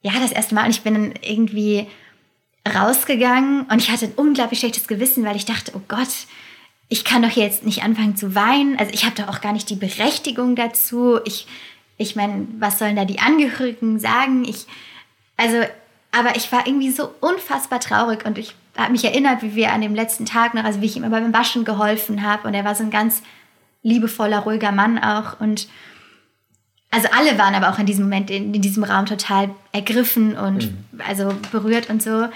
ja 0.02 0.12
das 0.20 0.32
erste 0.32 0.54
Mal 0.54 0.64
und 0.64 0.70
ich 0.70 0.82
bin 0.82 1.14
irgendwie 1.22 1.86
rausgegangen 2.66 3.62
und 3.62 3.78
ich 3.78 3.90
hatte 3.90 4.06
ein 4.06 4.14
unglaublich 4.16 4.60
schlechtes 4.60 4.86
Gewissen, 4.86 5.24
weil 5.24 5.36
ich 5.36 5.44
dachte, 5.44 5.72
oh 5.74 5.82
Gott, 5.88 6.26
ich 6.88 7.04
kann 7.04 7.22
doch 7.22 7.30
jetzt 7.30 7.64
nicht 7.64 7.82
anfangen 7.82 8.16
zu 8.16 8.34
weinen. 8.34 8.78
Also 8.78 8.92
ich 8.92 9.04
habe 9.04 9.16
doch 9.16 9.28
auch 9.28 9.40
gar 9.40 9.52
nicht 9.52 9.68
die 9.70 9.76
Berechtigung 9.76 10.54
dazu. 10.56 11.18
Ich 11.24 11.46
ich 11.96 12.16
meine, 12.16 12.46
was 12.58 12.78
sollen 12.78 12.96
da 12.96 13.04
die 13.04 13.20
Angehörigen 13.20 13.98
sagen? 13.98 14.44
Ich, 14.44 14.66
also, 15.36 15.58
aber 16.12 16.36
ich 16.36 16.50
war 16.50 16.66
irgendwie 16.66 16.90
so 16.90 17.12
unfassbar 17.20 17.80
traurig 17.80 18.24
und 18.24 18.38
ich 18.38 18.54
habe 18.76 18.92
mich 18.92 19.04
erinnert, 19.04 19.42
wie 19.42 19.54
wir 19.54 19.72
an 19.72 19.80
dem 19.80 19.94
letzten 19.94 20.26
Tag 20.26 20.54
noch, 20.54 20.64
also 20.64 20.80
wie 20.80 20.86
ich 20.86 20.96
ihm 20.96 21.08
beim 21.08 21.32
Waschen 21.32 21.64
geholfen 21.64 22.22
habe 22.22 22.48
und 22.48 22.54
er 22.54 22.64
war 22.64 22.74
so 22.74 22.82
ein 22.82 22.90
ganz 22.90 23.22
liebevoller, 23.82 24.40
ruhiger 24.40 24.72
Mann 24.72 24.98
auch 24.98 25.40
und 25.40 25.68
also 26.90 27.08
alle 27.16 27.38
waren 27.38 27.54
aber 27.54 27.70
auch 27.70 27.78
in 27.78 27.86
diesem 27.86 28.04
Moment 28.04 28.30
in, 28.30 28.54
in 28.54 28.62
diesem 28.62 28.84
Raum 28.84 29.06
total 29.06 29.50
ergriffen 29.72 30.36
und 30.36 30.66
mhm. 30.66 31.00
also 31.06 31.34
berührt 31.50 31.90
und 31.90 32.02
so. 32.02 32.28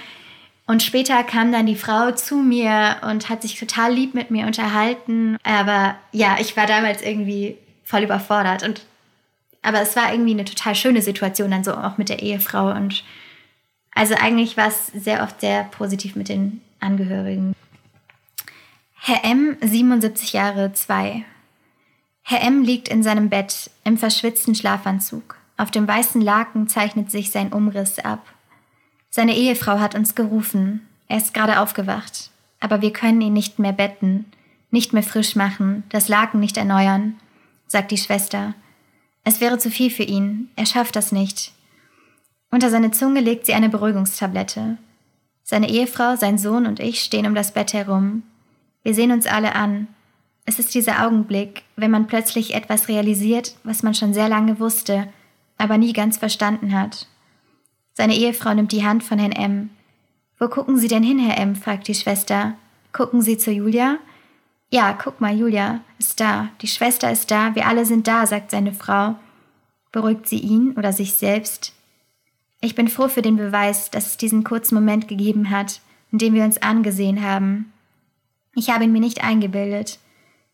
Und 0.69 0.83
später 0.83 1.25
kam 1.25 1.51
dann 1.51 1.65
die 1.65 1.77
Frau 1.77 2.11
zu 2.11 2.37
mir 2.37 2.99
und 3.01 3.31
hat 3.31 3.41
sich 3.41 3.59
total 3.59 3.91
lieb 3.91 4.13
mit 4.13 4.31
mir 4.31 4.47
unterhalten. 4.47 5.39
Aber 5.43 5.97
ja, 6.13 6.37
ich 6.39 6.59
war 6.59 6.67
damals 6.67 7.01
irgendwie 7.01 7.57
voll 7.85 8.03
überfordert 8.03 8.63
und 8.63 8.85
aber 9.63 9.81
es 9.81 9.97
war 9.97 10.13
irgendwie 10.13 10.33
eine 10.33 10.45
total 10.45 10.75
schöne 10.75 11.01
Situation 11.01 11.51
dann 11.51 11.65
so 11.65 11.73
auch 11.73 11.97
mit 11.97 12.11
der 12.11 12.23
Ehefrau 12.23 12.71
und 12.71 13.03
also 13.95 14.15
eigentlich 14.15 14.59
war 14.59 14.69
es 14.69 14.89
sehr 14.89 15.23
oft 15.23 15.41
sehr 15.41 15.65
positiv 15.65 16.17
mit 16.17 16.29
den 16.29 16.61
Angehörigen. 16.81 17.55
Herr 19.01 19.25
M, 19.25 19.57
77 19.63 20.35
Jahre 20.35 20.75
2. 20.75 21.25
Herr 22.25 22.43
M 22.43 22.63
liegt 22.63 22.89
in 22.89 23.03
seinem 23.03 23.31
Bett 23.31 23.71
im 23.85 23.97
verschwitzten 23.97 24.55
Schlafanzug. 24.55 25.39
Auf 25.57 25.71
dem 25.71 25.89
weißen 25.89 26.21
Laken 26.21 26.69
zeichnet 26.69 27.11
sich 27.11 27.31
sein 27.31 27.55
Umriss 27.55 27.99
ab. 28.01 28.23
Seine 29.11 29.37
Ehefrau 29.37 29.79
hat 29.79 29.95
uns 29.95 30.15
gerufen. 30.15 30.87
Er 31.09 31.17
ist 31.17 31.35
gerade 31.35 31.61
aufgewacht. 31.61 32.31
Aber 32.61 32.83
wir 32.83 32.93
können 32.93 33.21
ihn 33.21 33.33
nicht 33.33 33.59
mehr 33.59 33.73
betten, 33.73 34.27
nicht 34.71 34.93
mehr 34.93 35.03
frisch 35.03 35.37
machen, 35.37 35.85
das 35.91 36.09
Laken 36.09 36.41
nicht 36.41 36.57
erneuern, 36.57 37.19
sagt 37.67 37.91
die 37.91 37.97
Schwester. 37.97 38.55
Es 39.25 39.41
wäre 39.41 39.59
zu 39.59 39.71
viel 39.71 39.91
für 39.91 40.03
ihn, 40.03 40.49
er 40.57 40.67
schafft 40.67 40.97
das 40.97 41.13
nicht. 41.13 41.53
Unter 42.51 42.71
seine 42.71 42.91
Zunge 42.91 43.21
legt 43.21 43.47
sie 43.47 43.55
eine 43.55 43.69
Beruhigungstablette. 43.69 44.79
Seine 45.45 45.69
Ehefrau, 45.69 46.17
sein 46.17 46.39
Sohn 46.39 46.67
und 46.67 46.81
ich 46.81 47.01
stehen 47.01 47.27
um 47.27 47.35
das 47.35 47.53
Bett 47.53 47.73
herum. 47.73 48.23
Wir 48.83 48.95
sehen 48.95 49.13
uns 49.13 49.27
alle 49.27 49.55
an. 49.55 49.89
Es 50.45 50.59
ist 50.59 50.75
dieser 50.75 51.07
Augenblick, 51.07 51.63
wenn 51.77 51.91
man 51.91 52.07
plötzlich 52.07 52.55
etwas 52.55 52.89
realisiert, 52.89 53.57
was 53.65 53.83
man 53.83 53.95
schon 53.95 54.15
sehr 54.15 54.29
lange 54.29 54.61
wusste, 54.61 55.09
aber 55.59 55.77
nie 55.77 55.93
ganz 55.93 56.17
verstanden 56.17 56.79
hat. 56.79 57.07
Seine 57.99 58.15
Ehefrau 58.15 58.55
nimmt 58.55 58.71
die 58.71 58.87
Hand 58.87 59.03
von 59.03 59.19
Herrn 59.19 59.33
M. 59.33 59.71
Wo 60.39 60.47
gucken 60.47 60.79
Sie 60.79 60.87
denn 60.87 61.03
hin, 61.03 61.19
Herr 61.19 61.37
M? 61.37 61.57
fragt 61.57 61.89
die 61.89 61.97
Schwester. 61.97 62.55
Gucken 62.93 63.23
Sie 63.23 63.39
zu 63.39 63.51
Julia? 63.51 63.99
Ja, 64.71 64.93
guck 64.93 65.21
mal, 65.21 65.37
Julia 65.37 65.81
ist 65.99 66.21
da, 66.21 66.49
die 66.63 66.69
Schwester 66.69 67.11
ist 67.11 67.33
da, 67.33 67.57
wir 67.57 67.67
alle 67.67 67.85
sind 67.85 68.07
da, 68.07 68.25
sagt 68.25 68.53
seine 68.53 68.73
Frau. 68.73 69.17
Beruhigt 69.91 70.29
sie 70.29 70.39
ihn 70.39 70.75
oder 70.77 70.93
sich 70.93 71.15
selbst? 71.15 71.75
Ich 72.61 72.77
bin 72.77 72.87
froh 72.87 73.09
für 73.09 73.21
den 73.21 73.37
Beweis, 73.37 73.91
dass 73.91 74.07
es 74.07 74.17
diesen 74.17 74.45
kurzen 74.45 74.77
Moment 74.77 75.09
gegeben 75.09 75.51
hat, 75.51 75.81
in 76.13 76.19
dem 76.19 76.35
wir 76.35 76.45
uns 76.45 76.63
angesehen 76.63 77.25
haben. 77.25 77.73
Ich 78.55 78.71
habe 78.71 78.85
ihn 78.85 78.93
mir 78.93 79.01
nicht 79.01 79.25
eingebildet. 79.25 79.99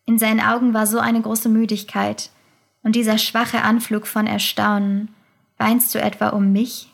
In 0.06 0.18
seinen 0.18 0.40
Augen 0.40 0.72
war 0.72 0.86
so 0.86 0.98
eine 0.98 1.20
große 1.20 1.50
Müdigkeit 1.50 2.30
und 2.82 2.96
dieser 2.96 3.18
schwache 3.18 3.60
Anflug 3.60 4.06
von 4.06 4.26
Erstaunen. 4.26 5.14
Weinst 5.58 5.94
du 5.94 6.00
etwa 6.00 6.30
um 6.30 6.50
mich? 6.50 6.88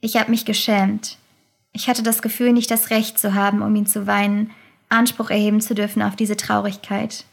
Ich 0.00 0.16
habe 0.16 0.30
mich 0.30 0.44
geschämt. 0.44 1.18
Ich 1.72 1.88
hatte 1.88 2.02
das 2.02 2.22
Gefühl, 2.22 2.52
nicht 2.52 2.70
das 2.70 2.90
Recht 2.90 3.18
zu 3.18 3.34
haben, 3.34 3.62
um 3.62 3.74
ihn 3.76 3.86
zu 3.86 4.06
weinen, 4.06 4.50
Anspruch 4.88 5.30
erheben 5.30 5.60
zu 5.60 5.74
dürfen 5.74 6.02
auf 6.02 6.16
diese 6.16 6.36
Traurigkeit. 6.36 7.24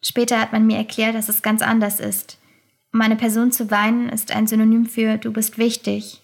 Später 0.00 0.40
hat 0.40 0.52
man 0.52 0.66
mir 0.66 0.78
erklärt, 0.78 1.14
dass 1.14 1.28
es 1.28 1.42
ganz 1.42 1.60
anders 1.60 2.00
ist. 2.00 2.38
Um 2.92 3.00
eine 3.02 3.16
Person 3.16 3.52
zu 3.52 3.70
weinen, 3.70 4.08
ist 4.08 4.34
ein 4.34 4.46
Synonym 4.46 4.86
für 4.86 5.18
du 5.18 5.32
bist 5.32 5.58
wichtig. 5.58 6.22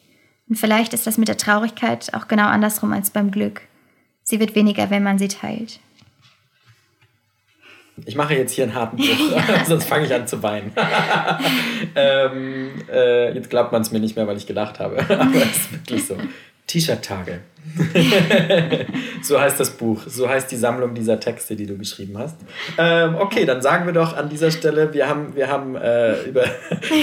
Und 0.48 0.56
vielleicht 0.56 0.94
ist 0.94 1.06
das 1.06 1.18
mit 1.18 1.28
der 1.28 1.36
Traurigkeit 1.36 2.14
auch 2.14 2.28
genau 2.28 2.46
andersrum 2.46 2.92
als 2.92 3.10
beim 3.10 3.30
Glück. 3.30 3.62
Sie 4.22 4.40
wird 4.40 4.54
weniger, 4.54 4.90
wenn 4.90 5.02
man 5.02 5.18
sie 5.18 5.28
teilt. 5.28 5.80
Ich 8.06 8.16
mache 8.16 8.34
jetzt 8.34 8.52
hier 8.52 8.64
einen 8.64 8.74
harten 8.74 8.96
Bruch, 8.96 9.06
ja. 9.36 9.64
sonst 9.66 9.84
fange 9.86 10.06
ich 10.06 10.14
an 10.14 10.26
zu 10.26 10.42
weinen. 10.42 10.72
ähm, 11.94 12.72
äh, 12.92 13.34
jetzt 13.34 13.50
glaubt 13.50 13.72
man 13.72 13.82
es 13.82 13.92
mir 13.92 14.00
nicht 14.00 14.16
mehr, 14.16 14.26
weil 14.26 14.36
ich 14.36 14.46
gelacht 14.46 14.80
habe. 14.80 14.98
Aber 14.98 15.36
es 15.36 15.56
ist 15.56 15.72
wirklich 15.72 16.06
so. 16.06 16.16
T-Shirt-Tage. 16.66 17.40
so 19.22 19.38
heißt 19.38 19.60
das 19.60 19.70
Buch, 19.76 20.02
so 20.06 20.28
heißt 20.28 20.50
die 20.50 20.56
Sammlung 20.56 20.94
dieser 20.94 21.20
Texte, 21.20 21.56
die 21.56 21.66
du 21.66 21.76
geschrieben 21.76 22.16
hast. 22.16 22.36
Ähm, 22.78 23.16
okay, 23.16 23.44
dann 23.44 23.60
sagen 23.60 23.84
wir 23.84 23.92
doch 23.92 24.16
an 24.16 24.30
dieser 24.30 24.50
Stelle, 24.50 24.92
wir 24.94 25.06
haben, 25.06 25.36
wir 25.36 25.48
haben, 25.48 25.76
äh, 25.76 26.22
über, 26.22 26.44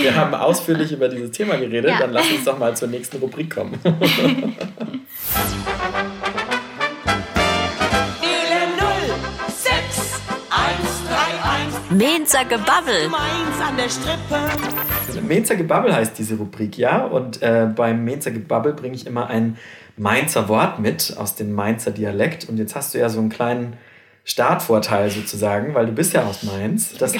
wir 0.02 0.16
haben 0.16 0.34
ausführlich 0.34 0.92
über 0.92 1.10
dieses 1.10 1.30
Thema 1.32 1.58
geredet, 1.58 1.92
ja. 1.92 2.00
dann 2.00 2.12
lass 2.12 2.32
uns 2.32 2.44
doch 2.44 2.58
mal 2.58 2.76
zur 2.76 2.88
nächsten 2.88 3.18
Rubrik 3.18 3.54
kommen. 3.54 3.80
Mainzer 11.92 12.46
Gebabbel. 12.46 13.10
Mainzer 15.28 15.56
Gebabbel 15.58 15.94
heißt 15.94 16.18
diese 16.18 16.36
Rubrik, 16.36 16.78
ja. 16.78 17.04
Und 17.04 17.42
äh, 17.42 17.68
beim 17.76 18.06
Mainzer 18.06 18.32
Gebabbel 18.32 18.74
bringe 18.74 18.96
ich 18.96 19.06
immer 19.06 19.28
ein 19.28 19.58
Mainzer 19.98 20.48
Wort 20.48 20.80
mit 20.80 21.18
aus 21.18 21.36
dem 21.36 21.52
Mainzer 21.52 21.92
Dialekt. 21.92 22.48
Und 22.48 22.58
jetzt 22.58 22.76
hast 22.76 22.94
du 22.94 23.00
ja 23.00 23.10
so 23.10 23.20
einen 23.20 23.30
kleinen 23.30 23.74
Startvorteil 24.24 25.10
sozusagen, 25.10 25.74
weil 25.74 25.86
du 25.86 25.92
bist 25.92 26.14
ja 26.14 26.24
aus 26.24 26.44
Mainz. 26.44 26.94
Das, 26.98 27.14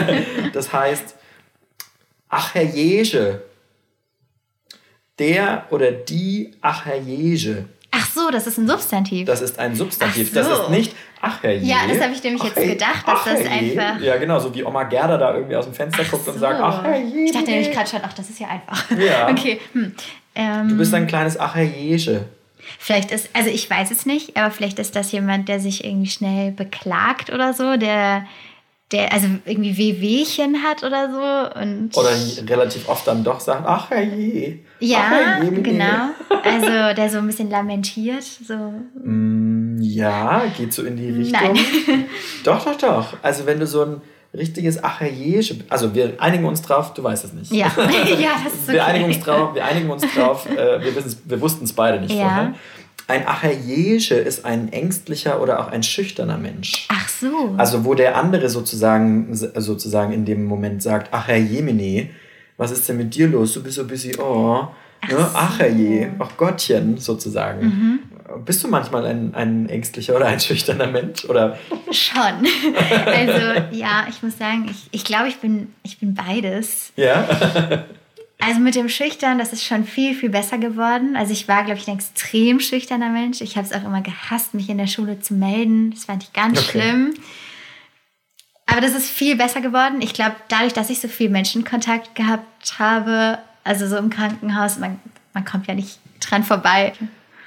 das 0.52 0.72
heißt, 0.72 1.14
ach 2.28 2.54
Herr 2.54 2.64
Jege. 2.64 3.42
Der 5.20 5.66
oder 5.70 5.92
die 5.92 6.56
ach 6.60 6.86
Herr 6.86 6.98
Jege. 6.98 7.66
So, 8.18 8.30
das 8.30 8.46
ist 8.46 8.58
ein 8.58 8.66
Substantiv. 8.66 9.26
Das 9.26 9.40
ist 9.40 9.58
ein 9.58 9.74
Substantiv. 9.74 10.28
So. 10.28 10.34
Das 10.34 10.48
ist 10.48 10.70
nicht 10.70 10.94
ach 11.20 11.42
Herr 11.42 11.54
Ja, 11.54 11.78
das 11.88 12.00
habe 12.00 12.12
ich 12.12 12.22
nämlich 12.22 12.42
jetzt 12.42 12.56
gedacht, 12.56 13.06
dass 13.06 13.24
das 13.24 13.46
einfach. 13.46 14.00
Ja, 14.00 14.16
genau, 14.16 14.38
so 14.38 14.54
wie 14.54 14.64
Oma 14.64 14.84
Gerda 14.84 15.16
da 15.16 15.34
irgendwie 15.34 15.56
aus 15.56 15.64
dem 15.64 15.74
Fenster 15.74 16.02
ach 16.04 16.10
guckt 16.10 16.24
so. 16.24 16.32
und 16.32 16.38
sagt, 16.38 16.60
ach 16.60 16.84
Herr 16.84 16.98
Ich 16.98 17.32
dachte 17.32 17.50
nämlich 17.50 17.70
gerade 17.70 17.88
schon, 17.88 18.00
ach, 18.02 18.12
das 18.12 18.30
ist 18.30 18.40
ja 18.40 18.48
einfach. 18.48 18.90
Ja. 18.98 19.28
Okay. 19.38 19.60
Hm. 19.72 19.94
Ähm, 20.34 20.68
du 20.68 20.76
bist 20.76 20.94
ein 20.94 21.06
kleines 21.06 21.38
ach 21.38 21.54
Herr 21.54 21.68
Vielleicht 22.78 23.10
ist, 23.12 23.30
also 23.32 23.50
ich 23.50 23.68
weiß 23.68 23.90
es 23.90 24.04
nicht, 24.04 24.36
aber 24.36 24.50
vielleicht 24.50 24.78
ist 24.78 24.94
das 24.96 25.12
jemand, 25.12 25.48
der 25.48 25.60
sich 25.60 25.84
irgendwie 25.84 26.10
schnell 26.10 26.50
beklagt 26.50 27.30
oder 27.32 27.54
so, 27.54 27.76
der 27.76 28.26
der 28.90 29.12
also 29.12 29.26
irgendwie 29.44 29.76
Wehwehchen 29.76 30.62
hat 30.62 30.82
oder 30.82 31.10
so. 31.10 31.60
Und 31.60 31.96
oder 31.96 32.10
relativ 32.48 32.88
oft 32.88 33.06
dann 33.06 33.22
doch 33.22 33.40
sagt, 33.40 33.64
ach 33.66 33.90
herrje. 33.90 34.60
Ja, 34.80 35.40
ach, 35.40 35.62
genau. 35.62 36.10
Also 36.44 36.94
der 36.96 37.10
so 37.10 37.18
ein 37.18 37.26
bisschen 37.26 37.50
lamentiert. 37.50 38.22
So. 38.22 38.54
Mm, 39.02 39.78
ja, 39.80 40.44
geht 40.56 40.72
so 40.72 40.84
in 40.84 40.96
die 40.96 41.10
Richtung. 41.10 41.52
Nein. 41.86 42.04
Doch, 42.44 42.64
doch, 42.64 42.76
doch. 42.76 43.16
Also 43.22 43.46
wenn 43.46 43.58
du 43.58 43.66
so 43.66 43.82
ein 43.82 44.00
richtiges 44.34 44.82
ach 44.82 45.00
herrje, 45.00 45.42
also 45.68 45.94
wir 45.94 46.14
einigen 46.18 46.44
uns 46.44 46.62
drauf, 46.62 46.94
du 46.94 47.02
weißt 47.02 47.24
es 47.24 47.32
nicht. 47.32 47.52
Ja, 47.52 47.66
ja 47.76 48.30
das 48.44 48.54
ist 48.54 48.62
okay. 48.64 48.74
Wir 48.74 48.86
einigen 48.86 49.04
uns 49.06 49.20
drauf, 49.20 49.54
wir 49.54 49.64
einigen 49.64 49.90
uns 49.90 50.02
drauf, 50.14 50.46
äh, 50.50 50.82
wir, 50.82 50.92
wir 51.24 51.40
wussten 51.40 51.64
es 51.64 51.72
beide 51.72 52.00
nicht 52.00 52.14
ja. 52.14 52.28
vorher. 52.28 52.54
Ein 53.08 53.26
Achajesche 53.26 54.16
ist 54.16 54.44
ein 54.44 54.70
ängstlicher 54.70 55.40
oder 55.40 55.60
auch 55.60 55.68
ein 55.68 55.82
schüchterner 55.82 56.36
Mensch. 56.36 56.86
Ach 56.90 57.08
so. 57.08 57.54
Also 57.56 57.86
wo 57.86 57.94
der 57.94 58.16
andere 58.16 58.50
sozusagen, 58.50 59.34
sozusagen 59.34 60.12
in 60.12 60.26
dem 60.26 60.44
Moment 60.44 60.82
sagt, 60.82 61.08
ach 61.12 61.26
Herr 61.26 61.38
Jemine, 61.38 62.10
was 62.58 62.72
ist 62.72 62.88
denn 62.88 62.98
mit 62.98 63.14
dir 63.14 63.28
los? 63.28 63.54
Du 63.54 63.62
bist 63.62 63.76
so 63.76 63.82
ein 63.82 63.88
bisschen, 63.88 64.20
oh. 64.20 64.68
Ach, 65.00 65.08
ne? 65.08 65.30
Ach 65.32 65.60
je, 65.60 66.08
ach 66.18 66.36
Gottchen 66.36 66.98
sozusagen. 66.98 67.64
Mhm. 67.64 67.98
Bist 68.44 68.62
du 68.62 68.68
manchmal 68.68 69.06
ein, 69.06 69.34
ein 69.34 69.68
ängstlicher 69.68 70.14
oder 70.14 70.26
ein 70.26 70.40
schüchterner 70.40 70.88
Mensch? 70.88 71.24
Oder? 71.24 71.58
Schon. 71.90 72.46
Also 73.06 73.62
ja, 73.70 74.06
ich 74.08 74.22
muss 74.22 74.36
sagen, 74.36 74.68
ich, 74.70 74.88
ich 74.90 75.04
glaube, 75.04 75.28
ich 75.28 75.36
bin, 75.36 75.72
ich 75.82 75.98
bin 75.98 76.14
beides. 76.14 76.92
Ja. 76.96 77.84
Also 78.40 78.60
mit 78.60 78.76
dem 78.76 78.88
Schüchtern, 78.88 79.36
das 79.38 79.52
ist 79.52 79.64
schon 79.64 79.82
viel, 79.82 80.14
viel 80.14 80.28
besser 80.28 80.58
geworden. 80.58 81.16
Also 81.16 81.32
ich 81.32 81.48
war, 81.48 81.64
glaube 81.64 81.80
ich, 81.80 81.88
ein 81.88 81.96
extrem 81.96 82.60
schüchterner 82.60 83.10
Mensch. 83.10 83.40
Ich 83.40 83.56
habe 83.56 83.66
es 83.66 83.72
auch 83.72 83.84
immer 83.84 84.00
gehasst, 84.00 84.54
mich 84.54 84.68
in 84.68 84.78
der 84.78 84.86
Schule 84.86 85.18
zu 85.18 85.34
melden. 85.34 85.90
Das 85.90 86.04
fand 86.04 86.22
ich 86.22 86.32
ganz 86.32 86.60
okay. 86.60 86.70
schlimm. 86.70 87.14
Aber 88.70 88.80
das 88.80 88.92
ist 88.92 89.10
viel 89.10 89.36
besser 89.36 89.60
geworden. 89.60 90.00
Ich 90.00 90.12
glaube, 90.12 90.36
dadurch, 90.48 90.74
dass 90.74 90.90
ich 90.90 91.00
so 91.00 91.08
viel 91.08 91.30
Menschenkontakt 91.30 92.14
gehabt 92.14 92.78
habe, 92.78 93.38
also 93.64 93.86
so 93.86 93.96
im 93.96 94.10
Krankenhaus, 94.10 94.78
man, 94.78 95.00
man 95.32 95.44
kommt 95.44 95.66
ja 95.66 95.74
nicht 95.74 95.98
dran 96.20 96.44
vorbei. 96.44 96.92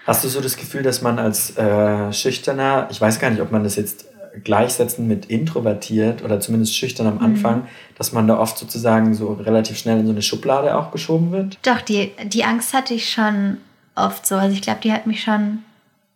Hast 0.08 0.24
du 0.24 0.28
so 0.28 0.42
das 0.42 0.58
Gefühl, 0.58 0.82
dass 0.82 1.02
man 1.02 1.20
als 1.20 1.56
äh, 1.58 2.12
Schüchterner, 2.12 2.88
ich 2.90 3.00
weiß 3.00 3.20
gar 3.20 3.30
nicht, 3.30 3.42
ob 3.42 3.52
man 3.52 3.64
das 3.64 3.76
jetzt 3.76 4.06
gleichsetzen 4.44 5.08
mit 5.08 5.26
introvertiert 5.26 6.24
oder 6.24 6.40
zumindest 6.40 6.76
schüchtern 6.76 7.06
am 7.06 7.20
Anfang, 7.20 7.60
mhm. 7.60 7.68
dass 7.98 8.14
man 8.14 8.28
da 8.28 8.40
oft 8.40 8.58
sozusagen 8.58 9.14
so 9.14 9.34
relativ 9.34 9.78
schnell 9.78 10.00
in 10.00 10.06
so 10.06 10.12
eine 10.12 10.22
Schublade 10.22 10.76
auch 10.76 10.92
geschoben 10.92 11.32
wird? 11.32 11.60
Doch, 11.64 11.82
die, 11.82 12.14
die 12.26 12.44
Angst 12.44 12.74
hatte 12.74 12.94
ich 12.94 13.12
schon 13.12 13.58
oft 13.94 14.26
so. 14.26 14.36
Also 14.36 14.56
ich 14.56 14.62
glaube, 14.62 14.80
die 14.82 14.92
hat 14.92 15.06
mich 15.06 15.24
schon 15.24 15.60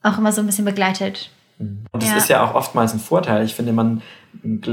auch 0.02 0.18
immer 0.18 0.32
so 0.32 0.42
ein 0.42 0.48
bisschen 0.48 0.66
begleitet. 0.66 1.30
Mhm. 1.60 1.86
Und 1.92 2.04
das 2.04 2.10
ja. 2.10 2.18
ist 2.18 2.30
ja 2.30 2.44
auch 2.44 2.56
oftmals 2.56 2.94
ein 2.94 3.00
Vorteil. 3.00 3.46
Ich 3.46 3.54
finde, 3.54 3.74
man 3.74 4.02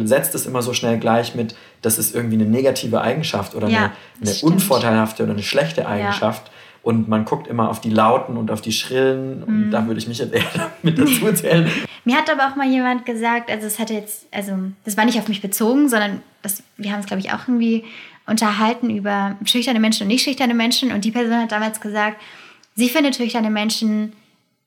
setzt 0.05 0.35
es 0.35 0.47
immer 0.47 0.63
so 0.63 0.73
schnell 0.73 0.99
gleich 0.99 1.35
mit, 1.35 1.55
das 1.83 1.99
ist 1.99 2.15
irgendwie 2.15 2.37
eine 2.37 2.47
negative 2.47 3.01
Eigenschaft 3.01 3.55
oder 3.55 3.69
ja, 3.69 3.93
eine, 4.21 4.31
eine 4.31 4.41
unvorteilhafte 4.43 5.23
oder 5.23 5.33
eine 5.33 5.43
schlechte 5.43 5.87
Eigenschaft. 5.87 6.49
Ja. 6.49 6.53
Und 6.83 7.09
man 7.09 7.25
guckt 7.25 7.47
immer 7.47 7.71
auf 7.71 7.81
die 7.81 7.91
Lauten 7.91 8.37
und 8.37 8.51
auf 8.51 8.61
die 8.61 8.73
Schrillen. 8.73 9.45
Und 9.45 9.67
mhm. 9.67 9.71
da 9.71 9.87
würde 9.87 10.01
ich 10.01 10.09
mich 10.09 10.19
jetzt 10.19 10.35
eher 10.35 10.73
mit 10.83 10.99
dazu 10.99 11.33
zählen. 11.33 11.71
Mir 12.05 12.17
hat 12.17 12.29
aber 12.29 12.49
auch 12.49 12.57
mal 12.57 12.69
jemand 12.69 13.07
gesagt, 13.07 13.51
also 13.51 13.67
es 13.67 13.79
hatte 13.79 13.95
jetzt, 13.95 14.27
also 14.33 14.53
das 14.85 14.97
war 14.97 15.05
nicht 15.05 15.19
auf 15.19 15.29
mich 15.29 15.41
bezogen, 15.41 15.89
sondern 15.89 16.23
das, 16.43 16.63
wir 16.77 16.93
haben 16.93 17.01
es, 17.01 17.07
glaube 17.07 17.21
ich, 17.21 17.33
auch 17.33 17.47
irgendwie 17.47 17.85
unterhalten 18.27 18.91
über 18.91 19.37
schüchterne 19.45 19.79
Menschen 19.79 20.05
und 20.05 20.09
nicht 20.09 20.25
schüchterne 20.25 20.55
Menschen. 20.55 20.91
Und 20.93 21.05
die 21.05 21.13
Person 21.13 21.37
hat 21.37 21.53
damals 21.53 21.81
gesagt, 21.81 22.21
sie 22.75 22.89
findet 22.89 23.17
schüchterne 23.17 23.51
Menschen 23.51 24.13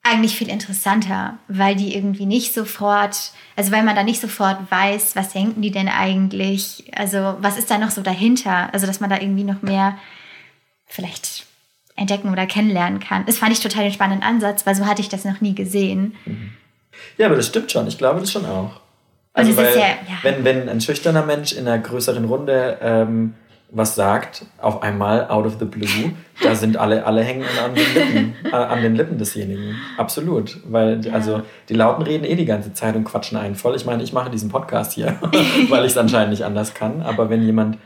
eigentlich 0.06 0.38
viel 0.38 0.50
interessanter, 0.50 1.40
weil 1.48 1.76
die 1.76 1.96
irgendwie 1.96 2.28
nicht 2.28 2.54
sofort, 2.54 3.32
also 3.56 3.72
weil 3.72 3.84
man 3.84 3.96
da 3.96 4.04
nicht 4.04 4.22
sofort 4.22 4.60
weiß, 4.70 5.16
was 5.16 5.34
denken 5.34 5.62
die 5.62 5.72
denn 5.72 5.90
eigentlich, 5.90 6.86
also 6.96 7.36
was 7.40 7.58
ist 7.58 7.72
da 7.72 7.80
noch 7.80 7.90
so 7.90 8.02
dahinter, 8.02 8.72
also 8.72 8.86
dass 8.86 9.00
man 9.00 9.10
da 9.10 9.20
irgendwie 9.20 9.44
noch 9.44 9.64
mehr 9.64 9.98
vielleicht 10.86 11.46
entdecken 11.96 12.32
oder 12.32 12.46
kennenlernen 12.46 13.00
kann. 13.00 13.26
Das 13.26 13.40
fand 13.40 13.52
ich 13.52 13.62
total 13.62 13.84
den 13.84 13.94
spannenden 13.94 14.28
Ansatz, 14.28 14.66
weil 14.68 14.76
so 14.76 14.86
hatte 14.86 15.02
ich 15.02 15.10
das 15.10 15.26
noch 15.26 15.42
nie 15.42 15.56
gesehen. 15.56 16.16
Ja, 17.18 17.26
aber 17.26 17.36
das 17.36 17.48
stimmt 17.48 17.72
schon. 17.72 17.88
Ich 17.88 17.98
glaube 17.98 18.20
das 18.20 18.32
schon 18.32 18.46
auch. 18.46 18.82
Also, 19.34 19.58
weil, 19.58 19.76
ja, 19.78 19.88
ja. 19.88 20.18
Wenn, 20.22 20.46
wenn 20.46 20.70
ein 20.70 20.82
schüchterner 20.82 21.26
Mensch 21.26 21.52
in 21.52 21.68
einer 21.68 21.80
größeren 21.80 22.26
Runde 22.26 22.78
ähm, 22.82 23.34
was 23.72 23.96
sagt, 23.96 24.46
auf 24.60 24.82
einmal 24.82 25.28
out 25.28 25.46
of 25.46 25.58
the 25.60 25.66
blue, 25.66 26.14
da 26.42 26.56
sind 26.56 26.78
alle, 26.78 27.06
alle 27.06 27.24
hängen 27.24 27.46
an 27.64 27.76
den 27.76 27.94
Lippen, 27.94 28.36
äh, 28.46 28.56
an 28.56 28.82
den 28.82 28.96
Lippen 28.96 29.18
desjenigen. 29.18 29.76
Absolut. 29.98 30.58
Weil, 30.66 31.06
ja. 31.06 31.14
also, 31.14 31.42
die 31.70 31.74
Lauten 31.74 32.04
reden 32.04 32.24
eh 32.24 32.36
die 32.36 32.46
ganze 32.46 32.74
Zeit 32.74 32.96
und 32.96 33.04
quatschen 33.04 33.38
einen 33.38 33.56
voll. 33.56 33.76
Ich 33.76 33.86
meine, 33.86 34.04
ich 34.04 34.14
mache 34.14 34.30
diesen 34.30 34.50
Podcast 34.50 34.94
hier, 34.94 35.18
weil 35.70 35.86
ich 35.86 35.92
es 35.92 35.98
anscheinend 35.98 36.32
nicht 36.32 36.46
anders 36.46 36.74
kann. 36.74 37.02
Aber 37.02 37.30
wenn 37.30 37.44
jemand 37.44 37.78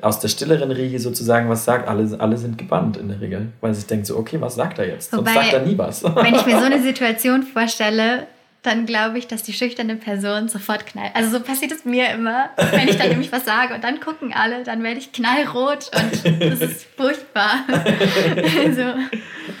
aus 0.00 0.18
der 0.18 0.28
stilleren 0.28 0.70
Riege 0.70 0.98
sozusagen 0.98 1.48
was 1.48 1.64
sagt, 1.64 1.88
alle, 1.88 2.18
alle 2.18 2.36
sind 2.36 2.58
gebannt 2.58 2.96
in 2.96 3.08
der 3.08 3.20
Regel, 3.20 3.52
weil 3.60 3.74
sie 3.74 3.80
sich 3.80 3.88
denken 3.88 4.04
so, 4.04 4.16
okay, 4.16 4.40
was 4.40 4.54
sagt 4.54 4.78
er 4.78 4.88
jetzt? 4.88 5.12
Wobei, 5.12 5.32
Sonst 5.32 5.50
sagt 5.50 5.52
er 5.54 5.66
nie 5.66 5.78
was. 5.78 6.04
wenn 6.04 6.34
ich 6.34 6.46
mir 6.46 6.58
so 6.58 6.64
eine 6.64 6.82
Situation 6.82 7.42
vorstelle, 7.42 8.26
dann 8.64 8.86
glaube 8.86 9.18
ich, 9.18 9.28
dass 9.28 9.42
die 9.42 9.52
schüchterne 9.52 9.96
Person 9.96 10.48
sofort 10.48 10.86
knallt. 10.86 11.14
Also 11.14 11.30
so 11.30 11.40
passiert 11.40 11.70
es 11.70 11.84
mir 11.84 12.10
immer, 12.10 12.48
wenn 12.72 12.88
ich 12.88 12.96
dann 12.96 13.10
nämlich 13.10 13.30
was 13.30 13.44
sage 13.44 13.74
und 13.74 13.84
dann 13.84 14.00
gucken 14.00 14.32
alle, 14.34 14.64
dann 14.64 14.82
werde 14.82 14.98
ich 14.98 15.12
knallrot 15.12 15.90
und 15.94 16.42
das 16.42 16.60
ist 16.60 16.86
furchtbar. 16.96 17.64
also. 18.64 18.82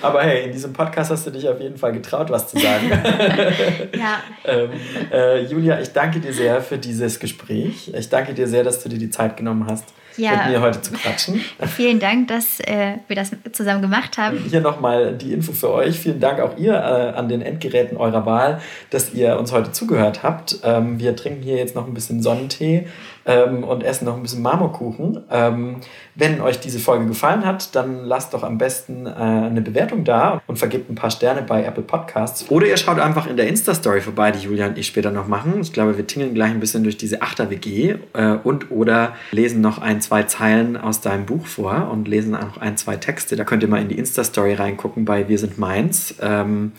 Aber 0.00 0.22
hey, 0.22 0.46
in 0.46 0.52
diesem 0.52 0.72
Podcast 0.72 1.10
hast 1.10 1.26
du 1.26 1.30
dich 1.30 1.46
auf 1.46 1.60
jeden 1.60 1.76
Fall 1.76 1.92
getraut, 1.92 2.30
was 2.30 2.48
zu 2.48 2.58
sagen. 2.58 2.90
ja. 3.92 4.22
ähm, 4.46 4.70
äh, 5.12 5.42
Julia, 5.44 5.80
ich 5.80 5.92
danke 5.92 6.20
dir 6.20 6.32
sehr 6.32 6.62
für 6.62 6.78
dieses 6.78 7.20
Gespräch. 7.20 7.92
Ich 7.94 8.08
danke 8.08 8.32
dir 8.32 8.48
sehr, 8.48 8.64
dass 8.64 8.82
du 8.82 8.88
dir 8.88 8.98
die 8.98 9.10
Zeit 9.10 9.36
genommen 9.36 9.66
hast 9.68 9.84
ja. 10.16 10.32
mit 10.36 10.46
mir 10.48 10.60
heute 10.60 10.80
zu 10.80 10.92
quatschen. 10.92 11.40
Vielen 11.76 12.00
Dank, 12.00 12.28
dass 12.28 12.60
äh, 12.60 12.96
wir 13.08 13.16
das 13.16 13.32
zusammen 13.52 13.82
gemacht 13.82 14.18
haben. 14.18 14.38
Hier 14.48 14.60
nochmal 14.60 15.14
die 15.14 15.32
Info 15.32 15.52
für 15.52 15.70
euch. 15.70 15.98
Vielen 15.98 16.20
Dank 16.20 16.40
auch 16.40 16.56
ihr 16.56 16.74
äh, 16.74 17.16
an 17.16 17.28
den 17.28 17.42
Endgeräten 17.42 17.96
eurer 17.96 18.26
Wahl, 18.26 18.60
dass 18.90 19.12
ihr 19.12 19.38
uns 19.38 19.52
heute 19.52 19.72
zugehört 19.72 20.22
habt. 20.22 20.60
Ähm, 20.62 20.98
wir 20.98 21.16
trinken 21.16 21.42
hier 21.42 21.56
jetzt 21.56 21.74
noch 21.74 21.86
ein 21.86 21.94
bisschen 21.94 22.22
Sonnentee 22.22 22.86
ähm, 23.26 23.64
und 23.64 23.82
essen 23.82 24.04
noch 24.04 24.16
ein 24.16 24.22
bisschen 24.22 24.42
Marmorkuchen. 24.42 25.20
Ähm, 25.30 25.76
wenn 26.14 26.40
euch 26.40 26.60
diese 26.60 26.78
Folge 26.78 27.06
gefallen 27.06 27.44
hat, 27.44 27.74
dann 27.74 28.04
lasst 28.04 28.34
doch 28.34 28.42
am 28.42 28.58
besten 28.58 29.06
äh, 29.06 29.10
eine 29.10 29.60
Bewertung 29.60 30.04
da 30.04 30.40
und 30.46 30.58
vergebt 30.58 30.90
ein 30.90 30.94
paar 30.94 31.10
Sterne 31.10 31.42
bei 31.42 31.64
Apple 31.64 31.82
Podcasts. 31.82 32.50
Oder 32.50 32.66
ihr 32.66 32.76
schaut 32.76 32.98
einfach 32.98 33.26
in 33.26 33.36
der 33.36 33.48
Insta-Story 33.48 34.00
vorbei, 34.00 34.30
die 34.30 34.40
Julia 34.40 34.66
und 34.66 34.78
ich 34.78 34.86
später 34.86 35.10
noch 35.10 35.26
machen. 35.26 35.60
Ich 35.60 35.72
glaube, 35.72 35.96
wir 35.96 36.06
tingeln 36.06 36.34
gleich 36.34 36.50
ein 36.50 36.60
bisschen 36.60 36.84
durch 36.84 36.96
diese 36.96 37.22
Achter-WG 37.22 37.96
äh, 38.12 38.36
und 38.44 38.70
oder 38.70 39.14
lesen 39.32 39.60
noch 39.60 39.78
ein, 39.78 40.00
zwei 40.04 40.22
Zeilen 40.24 40.76
aus 40.76 41.00
deinem 41.00 41.26
Buch 41.26 41.46
vor 41.46 41.88
und 41.90 42.06
lesen 42.06 42.36
auch 42.36 42.58
ein, 42.58 42.76
zwei 42.76 42.96
Texte. 42.96 43.36
Da 43.36 43.44
könnt 43.44 43.62
ihr 43.62 43.68
mal 43.68 43.80
in 43.80 43.88
die 43.88 43.98
Insta-Story 43.98 44.54
reingucken 44.54 45.04
bei 45.04 45.28
Wir 45.28 45.38
sind 45.38 45.58
Mainz. 45.58 46.14
Ähm, 46.20 46.72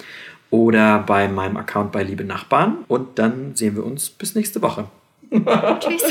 oder 0.51 0.99
bei 0.99 1.27
meinem 1.27 1.57
Account 1.57 1.91
bei 1.91 2.03
Liebe 2.03 2.23
Nachbarn. 2.23 2.77
Und 2.87 3.19
dann 3.19 3.55
sehen 3.55 3.75
wir 3.75 3.85
uns 3.85 4.09
bis 4.09 4.35
nächste 4.35 4.61
Woche. 4.61 4.85
Tschüss. 5.31 6.03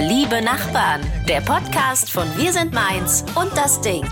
Liebe 0.00 0.42
Nachbarn, 0.42 1.02
der 1.28 1.40
Podcast 1.42 2.10
von 2.10 2.26
Wir 2.36 2.52
sind 2.52 2.72
Mainz 2.72 3.24
und 3.34 3.56
das 3.56 3.80
Ding. 3.80 4.04